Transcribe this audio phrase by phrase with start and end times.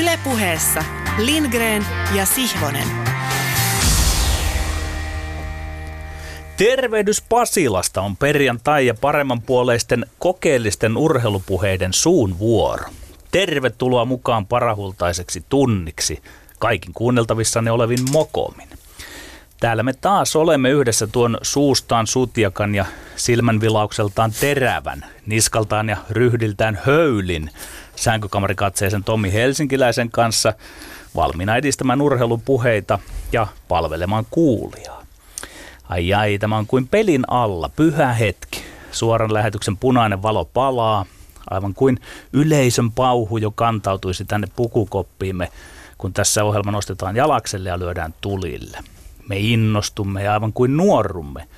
[0.00, 0.84] Ylepuheessa
[1.18, 2.88] Lindgren ja Sihvonen.
[6.56, 12.84] Tervehdys Pasilasta on perjantai ja paremmanpuoleisten kokeellisten urheilupuheiden suun vuoro.
[13.30, 16.22] Tervetuloa mukaan parahultaiseksi tunniksi
[16.58, 18.68] kaikin kuunneltavissanne olevin mokomin.
[19.60, 22.84] Täällä me taas olemme yhdessä tuon suustaan sutjakan ja
[23.16, 27.50] silmänvilaukseltaan terävän, niskaltaan ja ryhdiltään höylin
[28.02, 30.52] sänkykamarikatseisen Tommi Helsinkiläisen kanssa
[31.16, 32.98] valmiina edistämään urheilun puheita
[33.32, 35.02] ja palvelemaan kuulijaa.
[35.88, 38.60] Ai ai, tämä on kuin pelin alla, pyhä hetki.
[38.92, 41.04] Suoran lähetyksen punainen valo palaa,
[41.50, 42.00] aivan kuin
[42.32, 45.48] yleisön pauhu jo kantautuisi tänne pukukoppiimme,
[45.98, 48.78] kun tässä ohjelma nostetaan jalakselle ja lyödään tulille.
[49.28, 51.48] Me innostumme ja aivan kuin nuorrumme.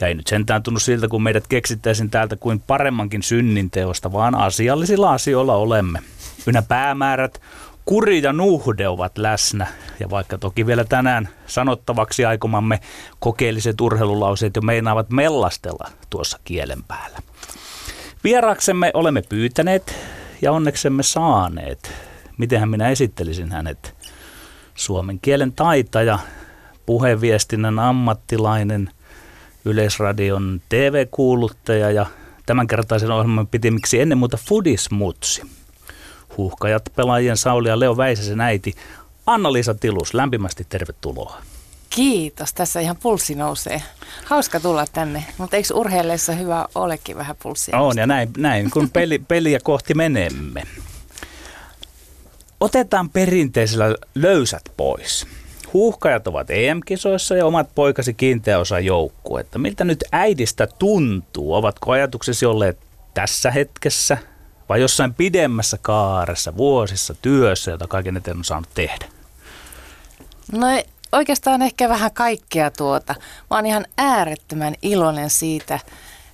[0.00, 5.12] Ja ei nyt sentään tunnu siltä, kun meidät keksittäisiin täältä kuin paremmankin synninteosta, vaan asiallisilla
[5.12, 6.02] asioilla olemme.
[6.46, 7.40] Ynä päämäärät,
[7.84, 9.66] kuri ja nuhde ovat läsnä.
[10.00, 12.80] Ja vaikka toki vielä tänään sanottavaksi aikomamme
[13.18, 17.18] kokeelliset urheilulauseet jo meinaavat mellastella tuossa kielen päällä.
[18.24, 19.94] Vieraksemme olemme pyytäneet
[20.42, 21.92] ja onneksemme saaneet.
[22.38, 23.94] Mitenhän minä esittelisin hänet?
[24.74, 26.18] Suomen kielen taitaja,
[26.86, 28.90] puheviestinnän ammattilainen,
[29.66, 32.06] Yleisradion TV-kuuluttaja ja
[32.46, 35.42] tämänkertaisen ohjelman pitimiksi ennen muuta Fudismutsi.
[36.36, 38.74] Huhkajat pelaajien Sauli ja Leo Väisäsen äiti
[39.26, 41.40] Anna-Liisa Tilus, lämpimästi tervetuloa.
[41.90, 43.82] Kiitos, tässä ihan pulssi nousee.
[44.24, 47.80] Hauska tulla tänne, mutta eikö urheileessa hyvä olekin vähän pulssia?
[47.80, 50.62] On ja näin, näin kun peli, peliä kohti menemme.
[52.60, 55.26] Otetaan perinteisellä löysät pois.
[55.76, 59.58] Huuhkajat ovat EM-kisoissa ja omat poikasi kiinteä osa joukkuetta.
[59.58, 61.54] Miltä nyt äidistä tuntuu?
[61.54, 62.78] Ovatko ajatuksesi olleet
[63.14, 64.18] tässä hetkessä
[64.68, 69.06] vai jossain pidemmässä kaaressa, vuosissa, työssä, jota kaiken eteen on saanut tehdä?
[70.52, 70.66] No
[71.12, 73.14] oikeastaan ehkä vähän kaikkea tuota.
[73.50, 75.80] Mä oon ihan äärettömän iloinen siitä,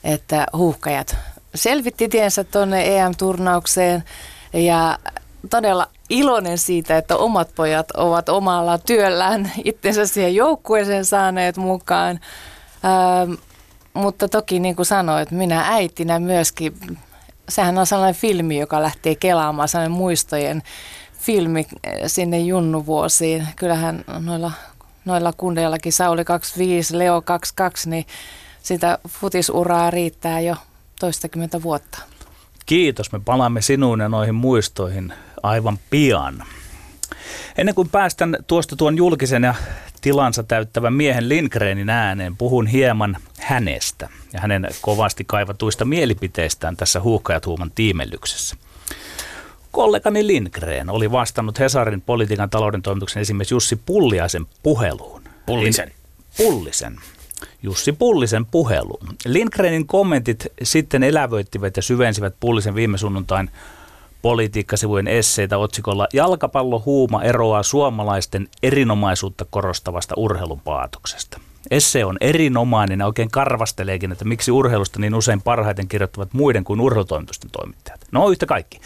[0.04, 1.16] että huuhkajat
[1.54, 4.04] selvitti tiensä tuonne EM-turnaukseen
[4.52, 4.98] ja
[5.50, 12.20] todella iloinen siitä, että omat pojat ovat omalla työllään itsensä siihen joukkueeseen saaneet mukaan.
[12.84, 13.32] Ähm,
[13.94, 16.98] mutta toki niin kuin sanoit, minä äitinä myöskin,
[17.48, 20.62] sehän on sellainen filmi, joka lähtee kelaamaan, sellainen muistojen
[21.18, 23.48] filmi äh, sinne junnuvuosiin.
[23.56, 24.52] Kyllähän noilla,
[25.04, 28.06] noilla kundeillakin Sauli 25, Leo 22, niin
[28.62, 30.56] sitä futisuraa riittää jo
[31.00, 31.98] toistakymmentä vuotta.
[32.66, 35.12] Kiitos, me palaamme sinuun ja noihin muistoihin
[35.42, 36.44] aivan pian.
[37.58, 39.54] Ennen kuin päästän tuosta tuon julkisen ja
[40.00, 47.46] tilansa täyttävän miehen Lindgrenin ääneen, puhun hieman hänestä ja hänen kovasti kaivatuista mielipiteistään tässä huuhkajat
[47.46, 48.56] huuman tiimellyksessä.
[49.70, 55.22] Kollegani Lindgren oli vastannut Hesarin politiikan talouden toimituksen esimies Jussi Pulliaisen puheluun.
[55.46, 55.92] Pullisen.
[56.36, 56.96] Pullisen.
[57.62, 59.08] Jussi Pullisen puheluun.
[59.24, 63.50] Lindgrenin kommentit sitten elävöittivät ja syvensivät Pullisen viime sunnuntain
[64.22, 71.40] politiikkasivujen esseitä otsikolla Jalkapallohuuma eroaa suomalaisten erinomaisuutta korostavasta urheilupaatoksesta.
[71.70, 76.80] Esse on erinomainen ja oikein karvasteleekin, että miksi urheilusta niin usein parhaiten kirjoittavat muiden kuin
[76.80, 78.00] urheilutoimitusten toimittajat.
[78.12, 78.80] No yhtä kaikki.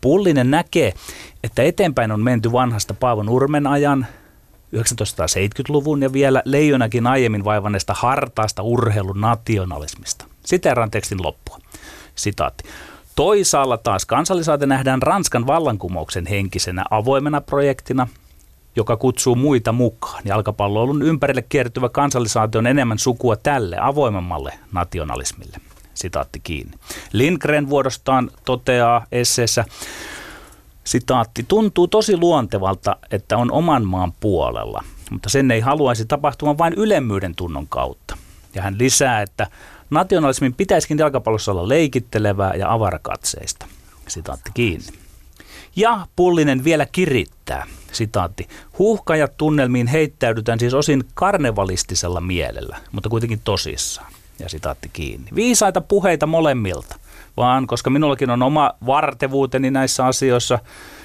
[0.00, 0.94] Pullinen näkee,
[1.44, 4.06] että eteenpäin on menty vanhasta Paavo Nurmen ajan
[4.76, 10.24] 1970-luvun ja vielä leijonakin aiemmin vaivanneesta hartaasta urheilun nationalismista.
[10.44, 11.58] Siteeraan tekstin loppua.
[12.14, 12.64] Sitaatti.
[13.16, 18.08] Toisaalla taas kansallisaate nähdään Ranskan vallankumouksen henkisenä avoimena projektina,
[18.76, 20.22] joka kutsuu muita mukaan.
[20.24, 25.56] Jalkapalloilun ympärille kiertyvä kansallisaatio on enemmän sukua tälle avoimemmalle nationalismille.
[25.94, 26.76] Sitaatti kiinni.
[27.12, 29.64] Lindgren vuodostaan toteaa esseessä,
[30.84, 36.74] sitaatti, tuntuu tosi luontevalta, että on oman maan puolella, mutta sen ei haluaisi tapahtumaan vain
[36.74, 38.16] ylemmyyden tunnon kautta.
[38.54, 39.46] Ja hän lisää, että
[39.90, 43.66] Nationalismin pitäisikin jalkapallossa olla leikittelevää ja avarakatseista.
[44.08, 44.86] Sitaatti kiinni.
[45.76, 47.66] Ja Pullinen vielä kirittää.
[47.92, 48.48] Sitaatti.
[48.78, 54.12] Huuhkajat tunnelmiin heittäydytään siis osin karnevalistisella mielellä, mutta kuitenkin tosissaan.
[54.38, 55.30] Ja sitaatti kiinni.
[55.34, 56.96] Viisaita puheita molemmilta,
[57.36, 60.58] vaan koska minullakin on oma vartevuuteni näissä asioissa,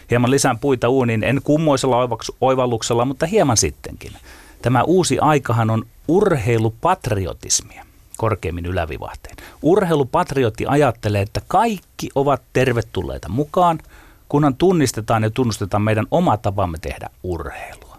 [0.09, 2.09] hieman lisään puita uuniin, en kummoisella
[2.41, 4.11] oivalluksella, mutta hieman sittenkin.
[4.61, 7.85] Tämä uusi aikahan on urheilupatriotismia
[8.21, 9.35] korkeimmin ylävivahteen.
[9.61, 13.79] Urheilupatriotti ajattelee, että kaikki ovat tervetulleita mukaan,
[14.29, 17.97] kunhan tunnistetaan ja tunnustetaan meidän oma tapamme tehdä urheilua.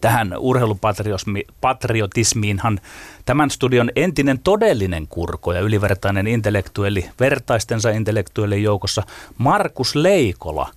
[0.00, 2.80] Tähän urheilupatriotismiinhan
[3.24, 9.02] tämän studion entinen todellinen kurko ja ylivertainen intellektuelli vertaistensa intellektuellin joukossa
[9.38, 10.68] Markus Leikola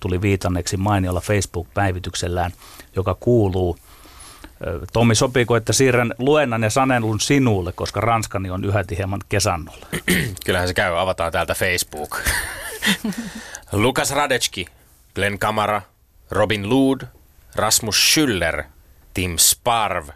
[0.00, 2.52] tuli viitanneeksi mainiolla Facebook-päivityksellään,
[2.96, 3.76] joka kuuluu
[4.92, 9.86] Tommi, sopiiko, että siirrän luennan ja sanelun sinulle, koska ranskani on yhä hieman kesannolla?
[10.46, 12.20] Kyllähän se käy, avataan täältä Facebook.
[13.72, 14.66] Lukas Radecki,
[15.14, 15.82] Glenn Kamara,
[16.30, 17.00] Robin Lood,
[17.56, 18.64] Rasmus Schüller,
[19.14, 20.08] Tim Sparv,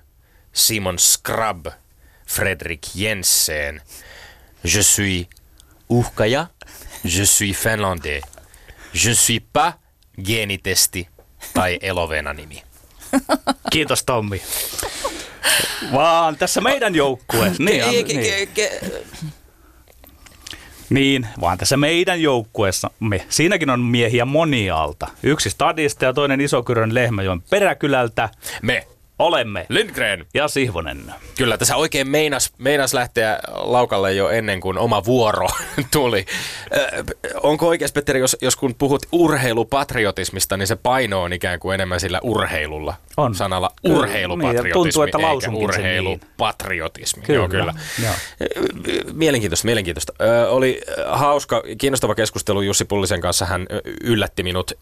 [0.52, 1.66] Simon Skrab,
[2.26, 3.80] Fredrik Jensen.
[4.64, 5.28] Je suis
[5.88, 6.46] uhkaja,
[7.04, 8.22] je suis finlandais.
[8.94, 9.74] Je suis pas
[10.24, 11.08] geenitesti
[11.54, 12.62] tai elovena nimi.
[13.70, 14.42] Kiitos Tommi.
[15.92, 17.52] Vaan tässä meidän joukkue.
[17.58, 18.48] Niin, niin.
[20.90, 23.26] Niin, vaan tässä meidän joukkueessa me.
[23.28, 25.06] Siinäkin on miehiä monialta.
[25.22, 28.28] Yksi stadista ja toinen Isokyrön Lehmäjoen peräkylältä.
[28.62, 28.86] Me
[29.18, 31.14] olemme Lindgren ja Sihvonen.
[31.38, 35.48] Kyllä, tässä oikein meinas, meinas lähteä laukalle jo ennen kuin oma vuoro
[35.92, 36.26] tuli.
[36.76, 37.04] Äh,
[37.42, 42.00] onko oikeas, Petteri, jos, jos kun puhut urheilupatriotismista, niin se paino on ikään kuin enemmän
[42.00, 42.94] sillä urheilulla?
[43.16, 43.34] On.
[43.34, 45.64] Sanalla kyllä, urheilupatriotismi, niin, tuntuu, että eikä niin.
[45.64, 47.22] urheilupatriotismi.
[47.22, 47.38] Kyllä.
[47.38, 47.74] Joo, kyllä.
[48.02, 48.14] Joo.
[49.12, 50.12] Mielenkiintoista, mielenkiintoista.
[50.20, 53.44] Ö, oli hauska, kiinnostava keskustelu Jussi Pullisen kanssa.
[53.44, 53.66] Hän
[54.04, 54.72] yllätti minut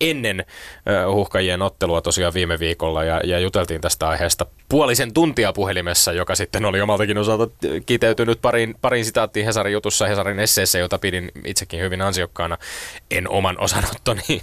[0.00, 0.44] ennen
[1.12, 6.64] huhkajien ottelua tosiaan viime viikolla ja, ja juteltiin tästä aiheesta puolisen tuntia puhelimessa, joka sitten
[6.64, 7.48] oli omaltakin osalta
[7.86, 12.58] kiteytynyt pariin, pariin sitaattiin Hesarin jutussa, Hesarin esseessä, jota pidin itsekin hyvin ansiokkaana,
[13.10, 14.22] en oman osanottoni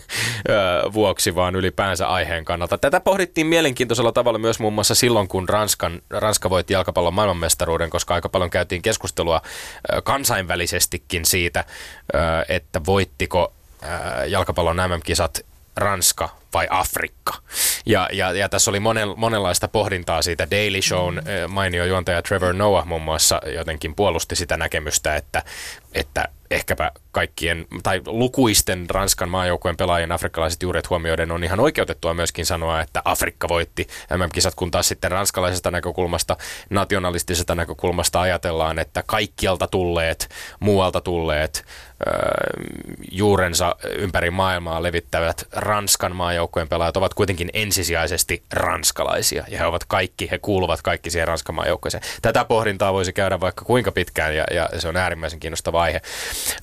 [0.94, 2.78] vuoksi, vaan ylipäänsä aiheen kannalta.
[2.78, 8.14] Tätä pohdittiin mielenkiintoisella tavalla myös muun muassa silloin, kun Ranskan, Ranska voitti jalkapallon maailmanmestaruuden, koska
[8.14, 9.42] aika paljon käytiin keskustelua
[10.04, 11.66] kansainvälisestikin siitä,
[12.50, 13.54] että voittiko
[14.28, 15.46] jalkapallon MM-kisat
[15.76, 17.34] Ranska vai Afrikka.
[17.86, 20.48] Ja, ja, ja tässä oli monen, monenlaista pohdintaa siitä.
[20.52, 21.52] Daily Shown mm.
[21.52, 25.44] mainio juontaja Trevor Noah muun muassa jotenkin puolusti sitä näkemystä, että,
[25.94, 32.46] että ehkäpä kaikkien tai lukuisten Ranskan maajoukkueen pelaajien afrikkalaiset juuret huomioiden on ihan oikeutettua myöskin
[32.46, 33.88] sanoa, että Afrikka voitti
[34.18, 36.38] MM-kisat, kun taas sitten ranskalaisesta näkökulmasta,
[36.70, 40.30] nationalistisesta näkökulmasta ajatellaan, että kaikkialta tulleet,
[40.60, 41.66] muualta tulleet,
[43.12, 49.44] juurensa ympäri maailmaa levittävät Ranskan maajoukkojen pelaajat ovat kuitenkin ensisijaisesti ranskalaisia.
[49.48, 52.04] Ja he ovat kaikki, he kuuluvat kaikki siihen Ranskan maajoukkoeseen.
[52.22, 56.02] Tätä pohdintaa voisi käydä vaikka kuinka pitkään ja, ja se on äärimmäisen kiinnostava aihe.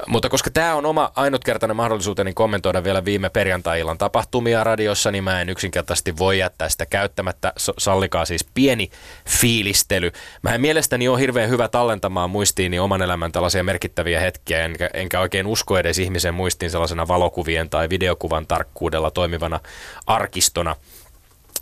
[0.07, 5.41] Mutta koska tämä on oma ainutkertainen mahdollisuuteni kommentoida vielä viime perjantai-illan tapahtumia radiossa, niin mä
[5.41, 7.53] en yksinkertaisesti voi jättää sitä käyttämättä.
[7.57, 8.91] Sallikaa siis pieni
[9.29, 10.13] fiilistely.
[10.43, 15.21] Mä en mielestäni ole hirveän hyvä tallentamaan muistiini oman elämän tällaisia merkittäviä hetkiä, enkä, enkä
[15.25, 19.61] oikein usko edes ihmisen muistiin sellaisena valokuvien tai videokuvan tarkkuudella toimivana
[20.07, 20.77] arkistona.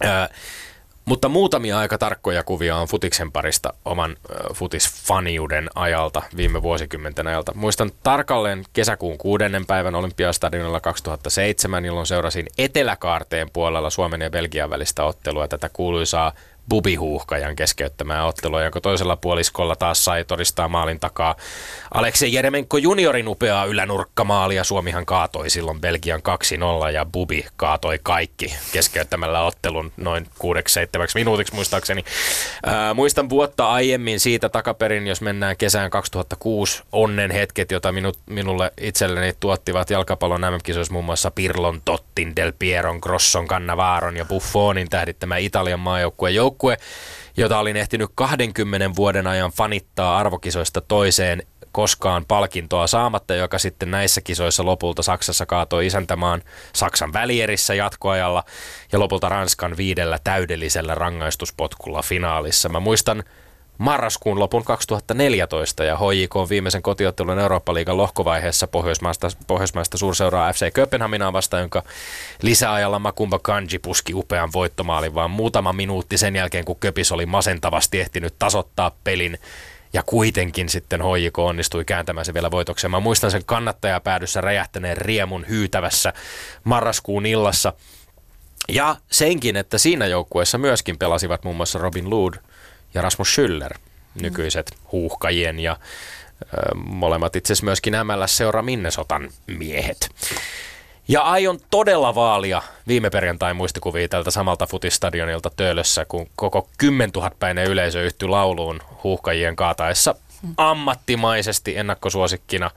[0.05, 0.29] Ää,
[1.05, 7.53] mutta muutamia aika tarkkoja kuvia on futiksen parista oman äh, futisfaniuden ajalta, viime vuosikymmenten ajalta.
[7.55, 15.05] Muistan tarkalleen kesäkuun kuudennen päivän Olympiastadionilla 2007, jolloin seurasin Eteläkaarteen puolella Suomen ja Belgian välistä
[15.05, 16.33] ottelua tätä kuuluisaa
[16.69, 21.35] Bubihuuhkajan keskeyttämää ottelua, jonka toisella puoliskolla taas sai todistaa maalin takaa
[21.95, 24.65] Aleksei Jeremenko juniorin upeaa ylänurkkamaalia.
[24.65, 26.21] Suomihan kaatoi silloin Belgian
[26.89, 30.29] 2-0 ja Bubi kaatoi kaikki keskeyttämällä ottelun noin 6-7
[31.15, 32.05] minuutiksi muistaakseni.
[32.67, 38.73] Ää, muistan vuotta aiemmin siitä takaperin, jos mennään kesään 2006, onnen hetket, jota minut, minulle
[38.81, 45.37] itselleni tuottivat jalkapallon MM-kisoissa muun muassa Pirlon, Tottin, Del Pieron, Grosson, Cannavaron ja Buffonin tähdittämä
[45.37, 46.77] Italian maajoukkueen joukkue,
[47.37, 51.43] jota olin ehtinyt 20 vuoden ajan fanittaa arvokisoista toiseen
[51.73, 56.43] koskaan palkintoa saamatta, joka sitten näissä kisoissa lopulta Saksassa kaatoi isäntämaan
[56.73, 58.45] Saksan välierissä jatkoajalla
[58.93, 62.69] ja lopulta Ranskan viidellä täydellisellä rangaistuspotkulla finaalissa.
[62.69, 63.25] Mä muistan
[63.83, 71.33] marraskuun lopun 2014 ja HJK on viimeisen kotiottelun Eurooppa-liigan lohkovaiheessa Pohjoismaista, Pohjoismaista suurseuraa FC Kööpenhaminaa
[71.33, 71.83] vasta, jonka
[72.43, 78.01] lisäajalla Makumba Kanji puski upean voittomaalin, vaan muutama minuutti sen jälkeen, kun Köpis oli masentavasti
[78.01, 79.39] ehtinyt tasoittaa pelin
[79.93, 82.91] ja kuitenkin sitten HJK onnistui kääntämään se vielä voitokseen.
[82.91, 86.13] Mä muistan sen kannattajapäädyssä räjähtäneen riemun hyytävässä
[86.65, 87.73] marraskuun illassa.
[88.69, 92.35] Ja senkin, että siinä joukkueessa myöskin pelasivat muun muassa Robin Lood–
[92.95, 93.79] ja Rasmus Schüller,
[94.21, 95.77] nykyiset huuhkajien ja
[96.43, 100.11] ö, molemmat itse asiassa myöskin MLS-seura Minnesotan miehet.
[101.09, 107.31] Ja aion todella vaalia viime perjantain muistikuvia tältä samalta futistadionilta Töölössä, kun koko 10 000
[107.39, 110.15] päinen yleisö yhtyi lauluun huuhkajien kaataessa
[110.57, 112.71] ammattimaisesti ennakkosuosikkina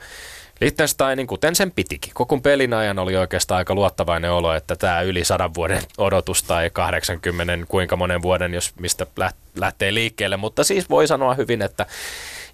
[0.61, 2.13] Liechtensteinin, kuten sen pitikin.
[2.13, 6.69] Koko pelin ajan oli oikeastaan aika luottavainen olo, että tämä yli sadan vuoden odotus tai
[6.69, 9.07] 80 kuinka monen vuoden, jos mistä
[9.55, 10.37] lähtee liikkeelle.
[10.37, 11.85] Mutta siis voi sanoa hyvin, että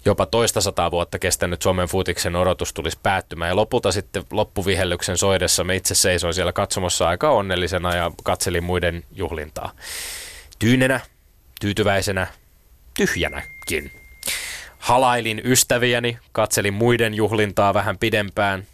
[0.04, 3.48] jopa toista sataa vuotta kestänyt Suomen futiksen odotus tulisi päättymään.
[3.48, 9.04] Ja lopulta sitten loppuvihellyksen soidessa me itse seisoin siellä katsomassa aika onnellisena ja katselin muiden
[9.12, 9.72] juhlintaa.
[10.58, 11.00] Tyynenä,
[11.60, 12.26] tyytyväisenä,
[12.94, 14.01] tyhjänäkin.
[14.82, 18.66] Halailin ystäviäni, katselin muiden juhlintaa vähän pidempään,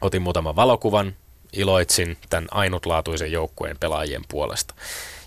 [0.00, 1.16] otin muutaman valokuvan,
[1.52, 4.74] iloitsin tämän ainutlaatuisen joukkueen pelaajien puolesta.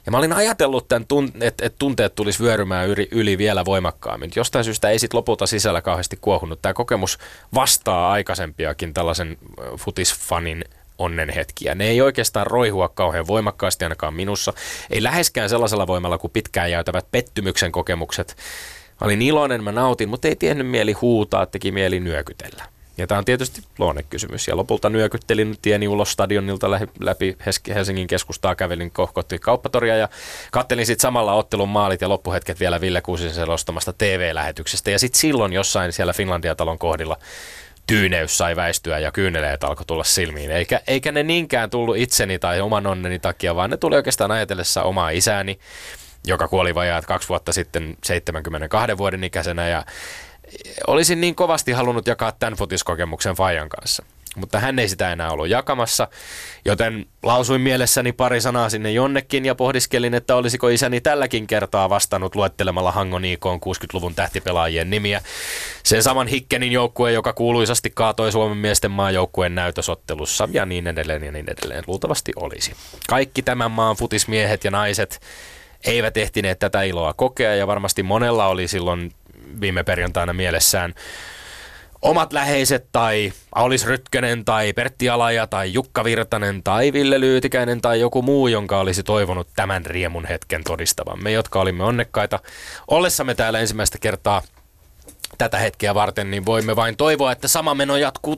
[0.06, 1.06] Ja mä olin ajatellut, tämän
[1.42, 4.32] että et tunteet tulisi vyörymään yli, yli vielä voimakkaammin.
[4.36, 6.62] Jostain syystä ei sitten lopulta sisällä kauheasti kuohunut.
[6.62, 7.18] Tämä kokemus
[7.54, 9.38] vastaa aikaisempiakin tällaisen
[9.78, 10.66] futisfanin
[10.98, 11.76] onnenhetkiä.
[11.76, 14.54] Ne ei oikeastaan roihua kauhean voimakkaasti ainakaan minussa.
[14.90, 18.36] Ei läheskään sellaisella voimalla kuin pitkään jäytävät pettymyksen kokemukset.
[19.02, 22.64] Mä olin iloinen, mä nautin, mutta ei tiennyt mieli huutaa, teki mieli nyökytellä.
[22.98, 24.48] Ja tämä on tietysti luonnekysymys.
[24.48, 27.38] Ja lopulta nyökyttelin tieni ulos stadionilta läpi
[27.76, 30.10] Helsingin keskustaa, kävelin kohkotti kauppatoria ja
[30.52, 34.92] kattelin sitten samalla ottelun maalit ja loppuhetket vielä Ville Kuusisen selostamasta TV-lähetyksestä.
[34.92, 37.18] Ja sitten silloin jossain siellä Finlandia-talon kohdilla
[37.88, 40.52] tyyneys sai väistyä ja kyyneleet alkoi tulla silmiin.
[40.52, 44.84] Eikä, eikä ne niinkään tullut itseni tai oman onneni takia, vaan ne tuli oikeastaan ajatellessa
[44.84, 45.60] omaa isääni,
[46.28, 49.86] joka kuoli vajaat kaksi vuotta sitten 72 vuoden ikäisenä ja
[50.88, 54.04] olisin niin kovasti halunnut jakaa tämän fotiskokemuksen Fajan kanssa.
[54.36, 56.08] Mutta hän ei sitä enää ollut jakamassa,
[56.66, 62.36] joten lausuin mielessäni pari sanaa sinne jonnekin ja pohdiskelin, että olisiko isäni tälläkin kertaa vastannut
[62.36, 65.22] luettelemalla Hangon IKon 60-luvun tähtipelaajien nimiä.
[65.84, 71.32] Sen saman Hikkenin joukkue, joka kuuluisasti kaatoi Suomen miesten maajoukkueen näytösottelussa ja niin edelleen ja
[71.32, 71.84] niin edelleen.
[71.88, 72.72] Luultavasti olisi.
[73.08, 75.20] Kaikki tämän maan futismiehet ja naiset
[75.86, 79.12] eivät ehtineet tätä iloa kokea ja varmasti monella oli silloin
[79.62, 80.94] viime perjantaina mielessään
[82.02, 88.00] omat läheiset tai Aulis Rytkönen tai Pertti Alaja tai Jukka Virtanen tai Ville Lyytikäinen tai
[88.00, 91.24] joku muu, jonka olisi toivonut tämän riemun hetken todistavan.
[91.24, 92.40] Me, jotka olimme onnekkaita
[92.88, 94.42] ollessamme täällä ensimmäistä kertaa–
[95.38, 98.38] tätä hetkeä varten, niin voimme vain toivoa, että sama meno jatkuu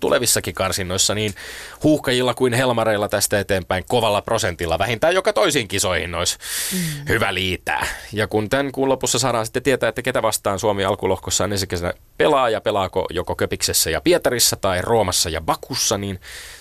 [0.00, 1.34] tulevissakin karsinnoissa niin
[1.82, 4.78] huuhkajilla kuin helmareilla tästä eteenpäin kovalla prosentilla.
[4.78, 6.38] Vähintään joka toisiin kisoihin olisi
[6.72, 6.78] mm.
[7.08, 7.86] hyvä liitää.
[8.12, 11.92] Ja kun tämän kuun lopussa saadaan sitten tietää, että ketä vastaan Suomi alkulohkossa ensi kesänä
[12.16, 16.20] pelaa ja pelaako joko Köpiksessä ja Pietarissa tai Roomassa ja Bakussa, niin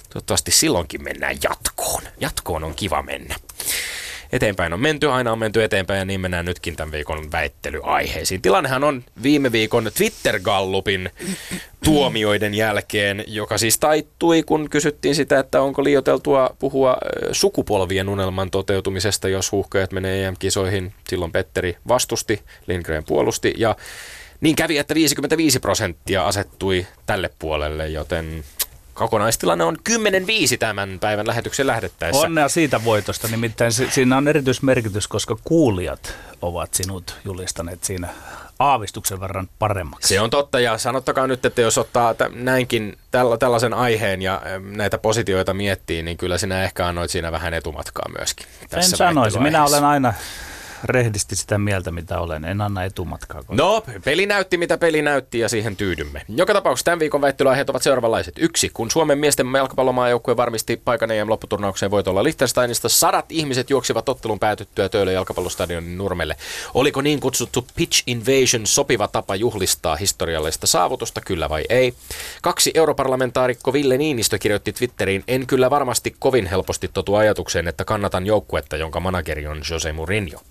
[0.10, 2.04] toivottavasti silloinkin mennään jatkoon.
[2.20, 3.36] Jatkoon on kiva mennä
[4.34, 8.42] eteenpäin on menty, aina on menty eteenpäin ja niin mennään nytkin tämän viikon väittelyaiheisiin.
[8.42, 11.10] Tilannehan on viime viikon Twitter-gallupin
[11.84, 16.98] tuomioiden jälkeen, joka siis taittui, kun kysyttiin sitä, että onko liioteltua puhua
[17.32, 20.94] sukupolvien unelman toteutumisesta, jos huuhkajat menee EM-kisoihin.
[21.08, 23.76] Silloin Petteri vastusti, Lindgren puolusti ja
[24.42, 28.44] niin kävi, että 55 prosenttia asettui tälle puolelle, joten
[28.94, 32.22] Kokonaistilanne on 10-5 tämän päivän lähetyksen lähdettäessä.
[32.22, 38.08] Onnea siitä voitosta, nimittäin siinä on erityismerkitys, koska kuulijat ovat sinut julistaneet siinä
[38.60, 40.08] aavistuksen verran paremmaksi.
[40.08, 42.98] Se on totta ja sanottakaa nyt, että jos ottaa näinkin
[43.40, 48.46] tällaisen aiheen ja näitä positioita miettii, niin kyllä sinä ehkä annoit siinä vähän etumatkaa myöskin.
[48.70, 50.14] Tässä en sanoisi, minä olen aina
[50.84, 52.46] rehdisti sitä mieltä, mitä olen.
[52.46, 53.38] En anna etumatkaa.
[53.38, 53.56] Koska...
[53.56, 56.22] No, peli näytti, mitä peli näytti ja siihen tyydymme.
[56.30, 58.36] Joka tapauksessa tämän viikon väittelyaiheet ovat seuraavanlaiset.
[58.40, 64.40] Yksi, kun Suomen miesten jalkapallomaajoukkue varmisti paikan EM lopputurnaukseen voitolla Liechtensteinista, sadat ihmiset juoksivat ottelun
[64.40, 66.36] päätyttyä Töölön jalkapallostadionin nurmelle.
[66.74, 71.94] Oliko niin kutsuttu pitch invasion sopiva tapa juhlistaa historiallista saavutusta, kyllä vai ei?
[72.42, 78.26] Kaksi europarlamentaarikko Ville Niinistö kirjoitti Twitteriin, en kyllä varmasti kovin helposti totu ajatukseen, että kannatan
[78.26, 80.42] joukkuetta, jonka manageri on Jose Mourinho.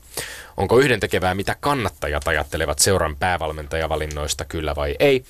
[0.57, 5.25] Onko yhdentekevää, mitä kannattajat ajattelevat seuran päävalmentajavalinnoista, kyllä vai ei?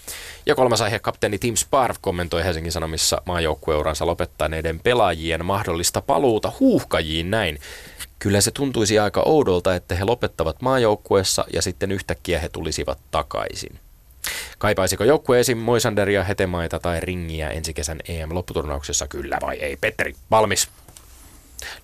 [0.46, 7.30] Ja kolmas aihe, kapteeni Tim Sparv kommentoi Helsingin Sanomissa maajoukkueuransa lopettaneiden pelaajien mahdollista paluuta huuhkajiin
[7.30, 7.58] näin.
[8.18, 13.78] Kyllä se tuntuisi aika oudolta, että he lopettavat maajoukkueessa ja sitten yhtäkkiä he tulisivat takaisin.
[14.58, 15.58] Kaipaisiko joukkue esim.
[15.58, 19.76] Moisanderia, Hetemaita tai Ringiä ensi kesän EM-lopputurnauksessa, kyllä vai ei?
[19.76, 20.68] Petteri, valmis.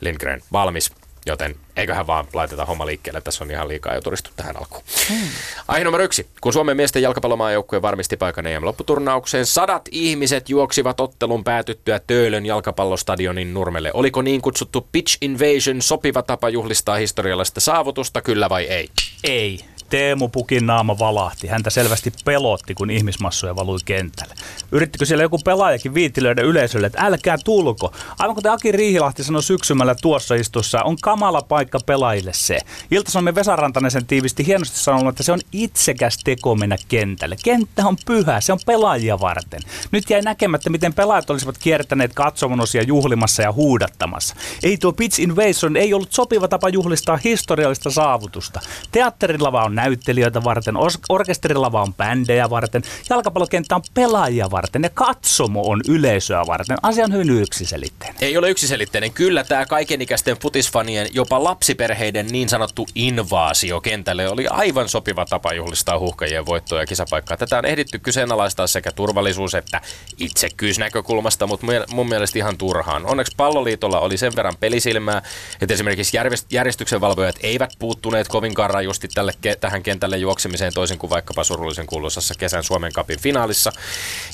[0.01, 0.93] Lindgren, valmis.
[1.29, 3.21] Joten eiköhän vaan laiteta homma liikkeelle.
[3.21, 4.83] Tässä on ihan liikaa jo turistu tähän alkuun.
[5.09, 5.29] Hmm.
[5.69, 6.27] Aihe numero yksi.
[6.41, 13.91] Kun Suomen miesten jalkapallomaajoukkue varmisti paikan EM-lopputurnaukseen, sadat ihmiset juoksivat ottelun päätyttyä Töölön jalkapallostadionin nurmelle.
[13.95, 18.89] Oliko niin kutsuttu pitch invasion sopiva tapa juhlistaa historiallista saavutusta, kyllä vai ei?
[19.25, 19.65] Ei.
[19.91, 21.47] Teemu Pukin naama valahti.
[21.47, 24.35] Häntä selvästi pelotti, kun ihmismassoja valui kentälle.
[24.73, 27.93] Yrittikö siellä joku pelaajakin viitilöidä yleisölle, että älkää tulko.
[28.19, 32.59] Aivan kuten Aki Riihilahti sanoi syksymällä tuossa istussa, on kamala paikka pelaajille se.
[32.91, 37.37] Ilta-Suomen Vesa Rantanen sen tiivisti hienosti sanonut, että se on itsekäs teko mennä kentälle.
[37.45, 39.61] Kenttä on pyhä, se on pelaajia varten.
[39.91, 44.37] Nyt jäi näkemättä, miten pelaajat olisivat kiertäneet katsomonosia juhlimassa ja huudattamassa.
[44.63, 48.61] Ei tuo pitch invasion ei ollut sopiva tapa juhlistaa historiallista saavutusta.
[48.93, 50.75] Teatterilava on näyttelijöitä varten,
[51.09, 56.77] orkesterilava on bändejä varten, jalkapallokenttä on pelaajia varten ja katsomo on yleisöä varten.
[56.83, 58.17] Asia on hyvin yksiselitteinen.
[58.21, 59.13] Ei ole yksiselitteinen.
[59.13, 65.99] Kyllä tämä kaikenikäisten futisfanien, jopa lapsiperheiden niin sanottu invaasio kentälle oli aivan sopiva tapa juhlistaa
[65.99, 67.37] huuhkajien voittoa ja kisapaikkaa.
[67.37, 69.81] Tätä on ehditty kyseenalaistaa sekä turvallisuus- että
[70.19, 73.07] itsekyysnäkökulmasta, mutta mun mielestä ihan turhaan.
[73.07, 75.23] Onneksi palloliitolla oli sen verran pelisilmää,
[75.61, 76.17] että esimerkiksi
[76.51, 82.65] järjestyksenvalvojat eivät puuttuneet kovinkaan rajusti tälle, tähän kentälle juoksemiseen toisin kuin vaikkapa surullisen kuuluisassa kesän
[82.65, 83.73] Suomen kapin finaalissa.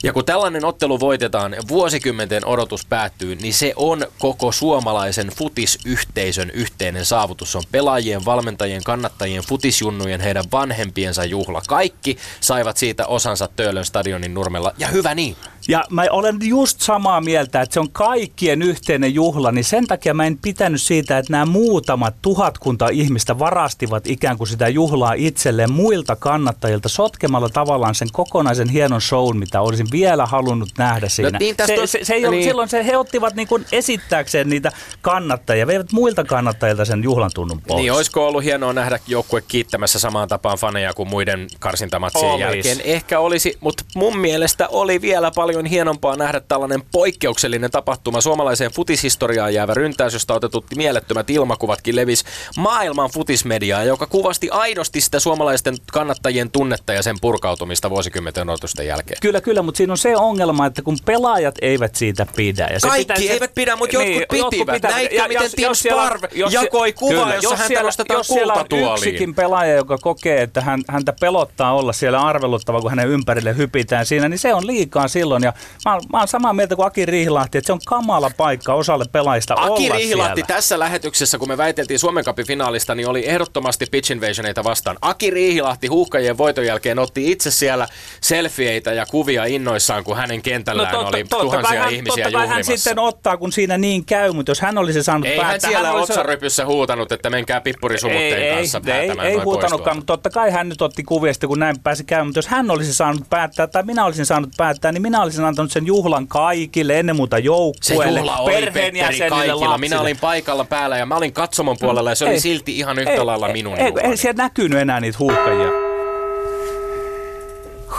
[0.03, 7.05] Ja kun tällainen ottelu voitetaan, vuosikymmenten odotus päättyy, niin se on koko suomalaisen futisyhteisön yhteinen
[7.05, 7.53] saavutus.
[7.53, 11.63] Se on pelaajien, valmentajien, kannattajien, futisjunnujen, heidän vanhempiensa juhla.
[11.69, 15.37] Kaikki saivat siitä osansa Töölön stadionin nurmella, ja hyvä niin.
[15.69, 20.15] Ja mä olen just samaa mieltä, että se on kaikkien yhteinen juhla, niin sen takia
[20.15, 25.73] mä en pitänyt siitä, että nämä muutamat tuhatkunta ihmistä varastivat ikään kuin sitä juhlaa itselleen
[25.73, 31.31] muilta kannattajilta sotkemalla tavallaan sen kokonaisen hienon shown, mitä olisin vielä halunnut nähdä siinä.
[31.31, 32.45] No, niin, se, se, se ei niin.
[32.45, 37.63] silloin se, he ottivat niin kuin esittääkseen niitä kannattajia, veivät muilta kannattajilta sen juhlan tunnun
[37.63, 37.83] pois.
[37.83, 42.81] Niin, olisiko ollut hienoa nähdä joukkue kiittämässä samaan tapaan faneja kuin muiden karsintamatsien jälkeen?
[42.85, 48.21] Ehkä olisi, mutta mun mielestä oli vielä paljon paljon hienompaa nähdä tällainen poikkeuksellinen tapahtuma.
[48.21, 52.25] Suomalaiseen futishistoriaan jäävä ryntäys, josta otetut mielettömät ilmakuvatkin levis
[52.57, 59.19] maailman futismediaa, joka kuvasti aidosti sitä suomalaisten kannattajien tunnetta ja sen purkautumista vuosikymmenten odotusten jälkeen.
[59.21, 62.69] Kyllä, kyllä, mutta siinä on se ongelma, että kun pelaajat eivät siitä pidä.
[62.73, 64.53] Ja se Kaikki pitäisi, eivät pidä, mutta niin, jotkut pitivät.
[64.53, 64.95] Jotkut pitävät.
[64.97, 68.31] Näitkö, ja, miten jos, Tim Sparv jakoi kuva, kyllä, jossa jos häntä siellä, nostetaan jos
[68.31, 73.57] on yksikin pelaaja, joka kokee, että hän, häntä pelottaa olla siellä arveluttava, kun hänen ympärille
[73.57, 75.53] hypitään siinä, niin se on liikaa silloin ja
[75.85, 79.55] mä, mä oon samaa mieltä kuin Aki Riihilahti, että se on kamala paikka osalle pelaajista
[79.55, 80.55] Aki olla Riihilahti siellä.
[80.55, 84.97] tässä lähetyksessä, kun me väiteltiin Suomen Cupin finaalista, niin oli ehdottomasti pitch invasioneita vastaan.
[85.03, 87.89] Aki Riihilahti huuhkajien voiton jälkeen otti itse siellä
[88.21, 92.47] selfieitä ja kuvia innoissaan, kun hänen kentällään no, totta, oli totta, tuhansia hän, ihmisiä totta
[92.47, 95.53] hän sitten ottaa, kun siinä niin käy, mutta jos hän olisi saanut ei päättää...
[95.53, 100.13] hän siellä hän otsarypyssä huutanut, että menkää pippurisumutteen ei, kanssa ei, ei, ei huutanutkaan, mutta
[100.13, 103.31] totta kai hän nyt otti kuvia kun näin pääsi käymään, mutta jos hän olisi saanut
[103.31, 107.39] päättää tai minä olisin saanut päättää, niin minä olisin antanut sen juhlan kaikille, ennen muuta
[107.39, 109.79] joukkueelle, perheenjäsenille, lapsille.
[109.79, 112.99] Minä olin paikalla päällä ja mä olin katsomon puolella ja se ei, oli silti ihan
[112.99, 115.84] yhtä ei, lailla minun ei, ei, ei siellä näkynyt enää niitä huuhkajia.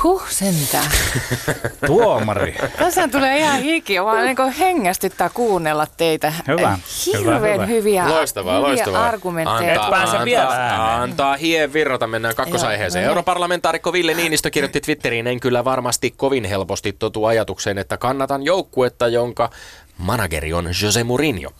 [0.05, 0.91] Huh, sentään.
[1.87, 2.55] Tuomari.
[2.77, 6.33] Tässä tulee ihan hiki, vaan niin hengästyttää kuunnella teitä.
[6.47, 6.77] Hyvä.
[7.05, 7.65] Hirveän hyvä, hyvä.
[7.65, 9.05] hyviä, loistavaa, hyviä loistavaa.
[9.05, 9.83] argumentteja.
[9.83, 13.03] Antaa, pääse vielä Antaa hien virrata, mennään kakkosaiheeseen.
[13.03, 18.43] Joo, Europarlamentaarikko Ville Niinistö kirjoitti Twitteriin, en kyllä varmasti kovin helposti totu ajatukseen, että kannatan
[18.43, 19.49] joukkuetta, jonka
[19.97, 21.51] manageri on Jose Mourinho.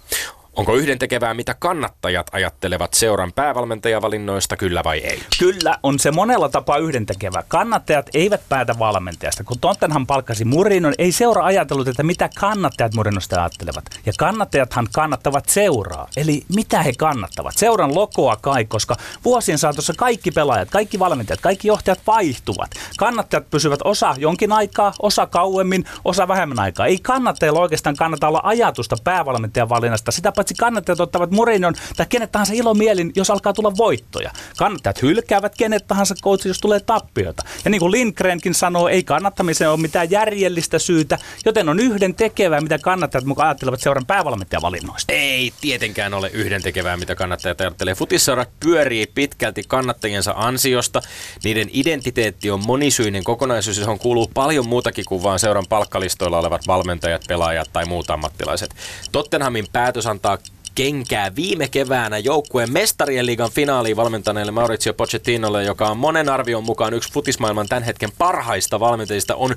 [0.56, 5.22] Onko yhdentekevää, mitä kannattajat ajattelevat seuran päävalmentajavalinnoista, kyllä vai ei?
[5.40, 7.44] Kyllä, on se monella tapaa yhdentekevää.
[7.48, 9.44] Kannattajat eivät päätä valmentajasta.
[9.44, 13.84] Kun Tottenham palkkasi Murinon, ei seura ajatellut, että mitä kannattajat Murinosta ajattelevat.
[14.06, 16.08] Ja kannattajathan kannattavat seuraa.
[16.18, 17.58] Eli mitä he kannattavat?
[17.58, 22.72] Seuran lokoa kai, koska vuosien saatossa kaikki pelaajat, kaikki valmentajat, kaikki johtajat vaihtuvat.
[22.98, 26.86] Kannattajat pysyvät osa jonkin aikaa, osa kauemmin, osa vähemmän aikaa.
[26.86, 30.12] Ei kannattajilla oikeastaan kannata olla ajatusta päävalmentajan valinnasta.
[30.12, 34.32] Sitä paitsi kannattajat ottavat Mourinhon tai kenet tahansa ilomielin, jos alkaa tulla voittoja.
[34.58, 37.44] Kannattajat hylkäävät kenet tahansa coach, jos tulee tappioita.
[37.66, 42.62] Ja niin kuin Lindgrenkin sanoo, ei kannattamiseen ole mitään järjellistä syytä, joten on yhden tekevää,
[42.62, 45.14] mitä kannattajat mukaan ajattelevat seuran päävalmentajavalinnoista.
[45.14, 47.96] Ei tietenkään ole yhden tekevää, mitä kannattajat ajattelee.
[47.96, 51.02] Futisseurat pyörii pitkälti kannattajiensa ansiosta.
[51.44, 57.22] Niiden identiteetti on monisyinen kokonaisuus, johon kuuluu paljon muutakin kuin vain seuran palkkalistoilla olevat valmentajat,
[57.28, 58.76] pelaajat tai muut ammattilaiset.
[59.12, 60.35] Tottenhamin päätös antaa
[60.76, 66.94] kenkää viime keväänä joukkueen mestarien liigan finaaliin valmentaneelle Maurizio Pochettinolle, joka on monen arvion mukaan
[66.94, 69.56] yksi futismaailman tämän hetken parhaista valmentajista, on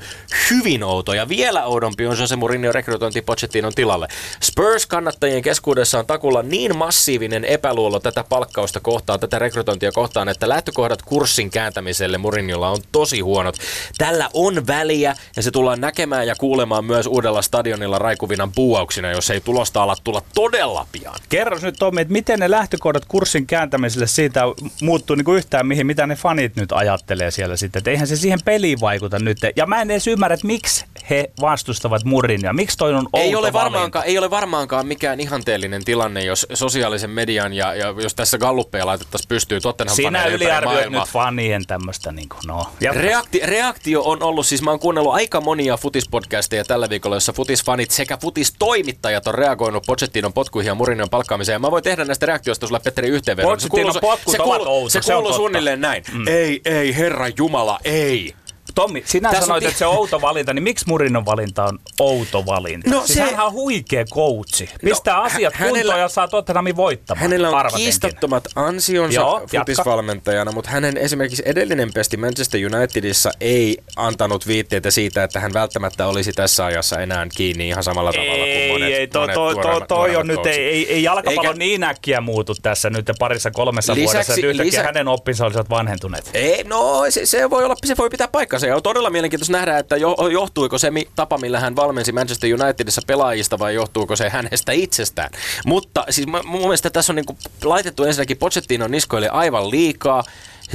[0.51, 1.15] hyvin outo.
[1.15, 4.09] Ja vielä oudompi on Jose Mourinho rekrytointi Pochettinon tilalle.
[4.41, 11.03] Spurs-kannattajien keskuudessa on takulla niin massiivinen epäluulo tätä palkkausta kohtaan, tätä rekrytointia kohtaan, että lähtökohdat
[11.03, 13.57] kurssin kääntämiselle Mourinholla on tosi huonot.
[13.99, 19.31] Tällä on väliä ja se tullaan näkemään ja kuulemaan myös uudella stadionilla raikuvinan puuauksina, jos
[19.31, 21.29] ei tulosta ala tulla todella pian asiaan.
[21.29, 24.43] Kerro nyt Tommi, että miten ne lähtökohdat kurssin kääntämiselle siitä
[24.83, 27.81] muuttuu niin kuin yhtään mihin, mitä ne fanit nyt ajattelee siellä sitten.
[27.81, 29.39] Että eihän se siihen peliin vaikuta nyt.
[29.57, 32.53] Ja mä en edes ymmärrä, että miksi he vastustavat Mourinhoa?
[32.53, 37.53] Miksi toi on Ei ole, varmaankaan, ei ole varmaankaan mikään ihanteellinen tilanne, jos sosiaalisen median
[37.53, 42.41] ja, ja jos tässä galluppeja laitettaisiin pystyyn Tottenham Sinä yliarvioit nyt fanien tämmöistä, niin kuin,
[42.47, 42.67] no.
[42.93, 47.91] Reakti, reaktio on ollut, siis mä oon kuunnellut aika monia futispodcasteja tällä viikolla, jossa futisfanit
[47.91, 51.61] sekä futistoimittajat on reagoinut Pochettinon potkuihin ja Mourinhon palkkaamiseen.
[51.61, 53.61] Mä voin tehdä näistä reaktioista sulle Petteri yhteenvedon.
[53.61, 54.01] Se kuuluu, se
[54.39, 56.03] kuuluu, se kuuluu suunnilleen näin.
[56.13, 56.29] Mm.
[56.29, 58.35] Ei, ei, herra Jumala, ei.
[58.79, 62.47] Tommi, sinä Tässä sanoit, että se on outo valinta, niin miksi Murinon valinta on outo
[62.47, 62.91] valinta?
[62.91, 64.71] No siis se- hänhän on huikea coachi.
[64.85, 67.23] Pistää hä- asiat hänellä- kuntoon ja saa Tottenhamin voittamaan.
[67.23, 67.85] Hänellä on arvatenkin.
[67.85, 75.25] kiistattomat ansionsa Joo, futisvalmentajana, mutta hänen esimerkiksi edellinen pesti Manchester Unitedissa ei antanut viitteitä siitä,
[75.25, 79.07] että hän välttämättä olisi tässä ajassa enää kiinni ihan samalla tavalla kuin Ei, monet, ei,
[79.07, 82.21] toi, monet toi, toi, nuoremmat- toi on nyt, ei, ei, ei jalkapallo Eikä- niin äkkiä
[82.21, 86.31] muutu tässä nyt parissa kolmessa Lisäksi- vuodessa, että yhtäkkiä lisä- hänen oppinsa olisivat vanhentuneet.
[86.35, 89.79] Ei, no se, se, voi olla, se voi pitää paikkansa ja on todella mielenkiintoista nähdä,
[89.79, 94.29] että jo, johtuiko se mi, tapa, millä hän valmensi Manchester Unitedissa pelaajista vai johtuuko se
[94.29, 95.31] hänestä itsestään.
[95.67, 100.25] Mutta siis mä- mun mielestä tässä on niinku laitettu ensinnäkin Pochettinon niskoille aivan liikaa.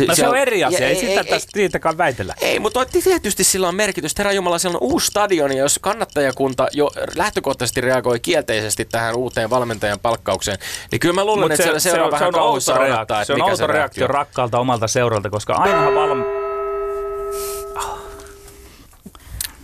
[0.08, 2.36] No se on eri asia, ja ei sitä tästä siitäkään väitellä.
[2.42, 4.20] Ei, mutta tietysti sillä on merkitystä.
[4.20, 9.50] Herra Jumala, siellä on uusi stadion, ja jos kannattajakunta jo lähtökohtaisesti reagoi kielteisesti tähän uuteen
[9.50, 10.58] valmentajan palkkaukseen,
[10.92, 13.42] niin kyllä mä luulen, Mut että siellä seuraa vähän outo reaktio, odottaa, että se on
[13.42, 14.10] outo se reaktio reaktio on.
[14.10, 16.43] rakkaalta omalta seuralta, koska ainahan valm...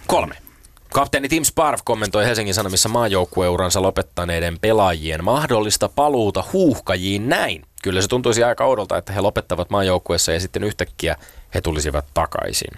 [0.09, 0.35] Kolme.
[0.93, 7.65] Kapteeni Tim Sparv kommentoi Helsingin Sanomissa maajoukkueuransa lopettaneiden pelaajien mahdollista paluuta huuhkajiin näin.
[7.83, 11.15] Kyllä se tuntuisi aika oudolta, että he lopettavat maajoukkueessa ja sitten yhtäkkiä
[11.53, 12.71] he tulisivat takaisin.